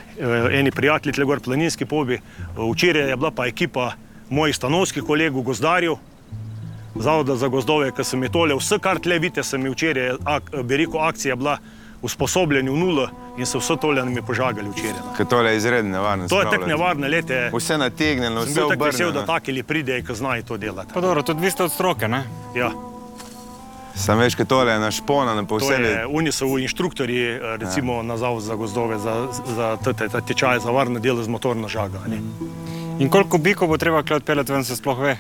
[0.52, 2.20] eni prijatelji, tle gor planinski pobi.
[2.58, 3.94] Uh, včeraj je bila pa ekipa
[4.30, 5.96] mojih stanovskih kolegov, gozdarjev.
[6.96, 10.52] Zavoda za gozdove, ki sem je tole, vse kar tle vidite, sem je včeraj, ak,
[10.64, 11.58] bi rekel, akcija bila
[12.02, 15.00] usposobljeni v nulo in so vse tole nam je požagali včeraj.
[15.06, 15.14] no.
[15.18, 16.28] Ker tole je izredno nevarno.
[16.28, 17.50] To je tako nevarno, lete.
[17.54, 19.26] Vse nategnjeno, Sem vse bil tako vesel, obrnjeno.
[19.28, 20.94] da taki li pridejo, ki znajo to delati.
[20.94, 22.24] Pa dobro, tudi vi ste od stroke, ne?
[22.56, 22.72] Ja.
[23.96, 27.94] Sam veš, kaj tole je našponano po To vsej je, oni so inštruktorji, eh, recimo
[27.94, 28.02] ja.
[28.04, 32.00] na Zavod za gozdove, za, za te, te tečaje, za varne dele z motorno žaga.
[32.08, 32.18] Ne,
[33.00, 35.18] In koliko bikov bo treba kle odpeljati ven, se sploh ve?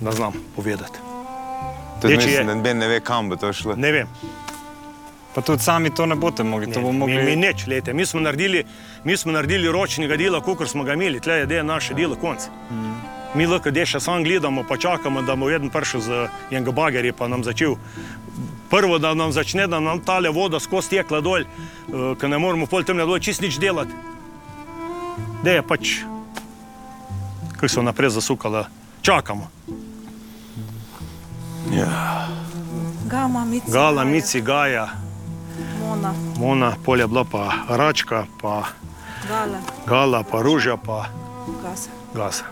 [0.00, 0.98] ne znam povedati.
[2.02, 2.44] Tudi mislim, je.
[2.44, 3.76] da noben ne ve, kam bo to šlo.
[3.76, 4.06] Ne vem.
[5.34, 7.22] Pa tudi sami to ne boste mogli, to bo Mi, mogli...
[7.22, 7.92] mi neč, lete.
[7.92, 8.64] Mi smo naredili,
[9.04, 12.48] mi smo naredili ročnega dela, kot smo ga imeli, tle je del naše delo konc.
[13.34, 17.28] Mi lahko deša samo gledamo, pa čakamo, da bo eden prišel z enega bagerja, pa
[17.28, 17.76] nam začel.
[18.70, 21.46] Prvo, da nam začne, da nam tale voda skozi tekla dol, eh,
[22.18, 23.94] ker ne moremo pol temne dol čist nič delati.
[25.44, 26.02] Da je pač,
[27.54, 28.66] kako so naprej zasukala,
[29.02, 29.50] čakamo.
[33.10, 33.70] Gama, mici.
[33.70, 34.88] Gala, Gaja, Mici, Gaja,
[35.90, 38.62] Mona, Mona, polje bila pa Račka, pa
[39.28, 41.06] Gala, Gala, pa Ruža, pa
[41.62, 41.90] Gasa.
[42.14, 42.44] Gasa.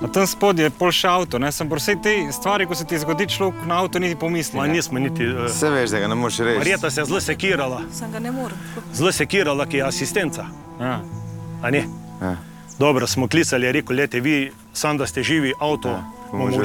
[0.00, 1.48] Na tem spodaj je pol še avto, ne?
[1.54, 4.58] Sem vse te stvari, ko se ti zgodi človek na avto, niti pomisli.
[4.58, 4.74] Ma ne.
[4.76, 5.24] nismo niti.
[5.24, 6.58] Uh, Vse veš, da ga ne moreš reči.
[6.58, 8.58] Marjeta se je zelo sekirala, Sem ga ne morem.
[8.92, 10.46] zelo sekirala, ki je asistenca.
[10.80, 11.00] Ja.
[11.62, 11.86] a ne?
[12.20, 12.36] Ja.
[12.78, 16.58] Dobro, smo klicali, je rekel, lete vi, sam da ste živi, avto ja, bomo že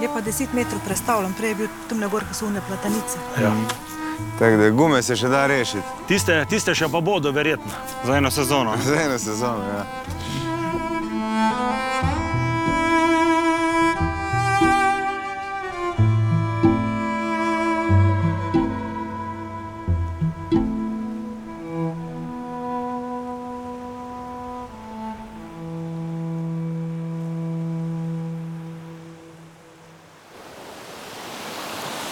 [0.00, 3.18] Je pa 10 metrov prestavljen, prej je bil tam na gor, ko so une platanice.
[3.40, 3.52] Ja.
[4.38, 5.84] Tako da gume se še da rešiti.
[6.08, 7.72] Tiste, tiste še pa bodo, verjetno.
[8.04, 8.76] Za eno sezono.
[8.88, 9.84] Za eno sezono, ja.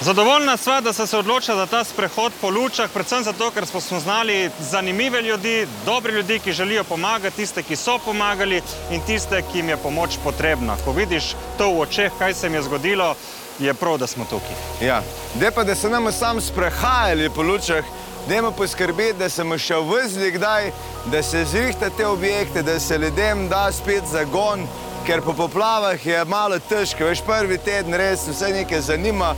[0.04, 3.80] Zadovoljna sva, da sta se odločila za ta sprehod po lučah, predvsem zato, ker smo
[3.80, 9.58] spoznali zanimive ljudi, dobre ljudi, ki želijo pomagati, tiste, ki so pomagali in tiste, ki
[9.58, 10.76] jim je pomoč potrebna.
[10.84, 13.14] Ko vidiš to v očeh, kaj se jim je zgodilo,
[13.58, 14.86] je prav, da smo tukaj.
[14.86, 15.00] Ja,
[15.34, 17.84] da pa da se nam sam sprehajali po lučah,
[18.28, 20.70] dajmo poskrbeti, da se bomo še vozili kdaj,
[21.06, 24.68] da se zrihta te objekte, da se ljudem da spet zagon,
[25.06, 29.34] ker po poplavah je malo težko, veš, prvi teden res vse nekaj zanima,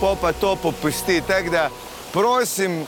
[0.00, 1.20] po pa to popusti.
[1.20, 1.70] Tako da
[2.12, 2.86] prosim,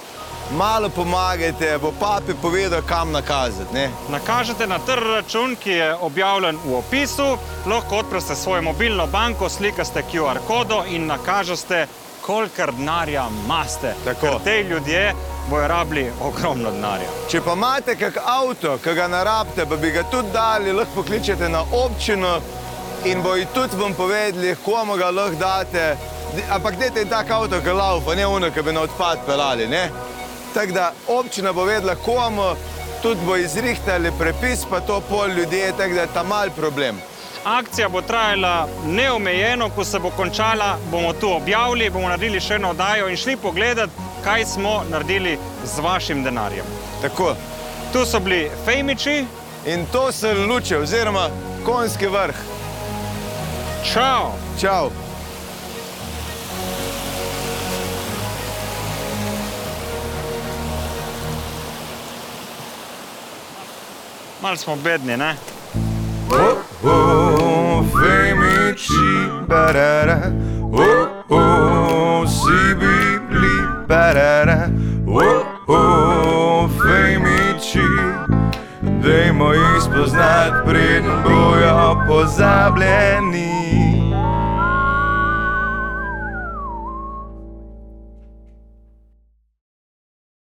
[0.53, 3.75] malo pomagajte, bo papi povedal, kam nakazati.
[3.75, 3.91] Ne?
[4.09, 7.37] Nakažete na tr račun, ki je objavljen v opisu,
[7.67, 11.87] lahko odprete svojo mobilno banko, slikaste QR kodo in nakažete,
[12.21, 13.95] koliko denarja imate.
[14.05, 14.21] Tako.
[14.21, 15.15] Ker te ljudje
[15.51, 17.09] bojo rabili ogromno denarja.
[17.31, 21.03] Če pa imate kak avto, ki ga ne rabite, pa bi ga tudi dali, lahko
[21.03, 22.41] pokličete na občino
[23.05, 25.97] in bojo tudi vam povedali, komu ga lahko date.
[26.51, 29.67] Ampak dajte en tak avto, ki laufa, ne ono, ki bi na odpad pelali.
[29.69, 29.91] ne.
[30.55, 32.55] Tako da občina bo vedela, komu,
[33.03, 37.01] tudi bo izrihtali prepis, pa to pol ljudje, tako da je ta mal problem.
[37.45, 42.71] Akcija bo trajala neomejeno, ko se bo končala, bomo tu objavili, bomo naredili še eno
[42.71, 43.91] oddajo in šli pogledat,
[44.25, 46.67] kaj smo naredili z vašim denarjem.
[47.03, 47.35] Tako.
[47.93, 49.25] Tu so bili fejmiči,
[49.67, 51.29] In to so luče, oziroma
[51.65, 52.35] konjski vrh.
[53.93, 54.33] čau!
[54.61, 54.91] Čau.
[64.43, 65.37] Mal smo bedni, ne?
[66.85, 70.33] Oh, femici, barara.
[70.73, 73.57] Oh, oh, si bibli,
[73.89, 74.69] barara.
[75.07, 77.85] Oh, oh, femici.
[78.83, 83.90] Dajmo jih spoznati, preden bojo pozabljeni.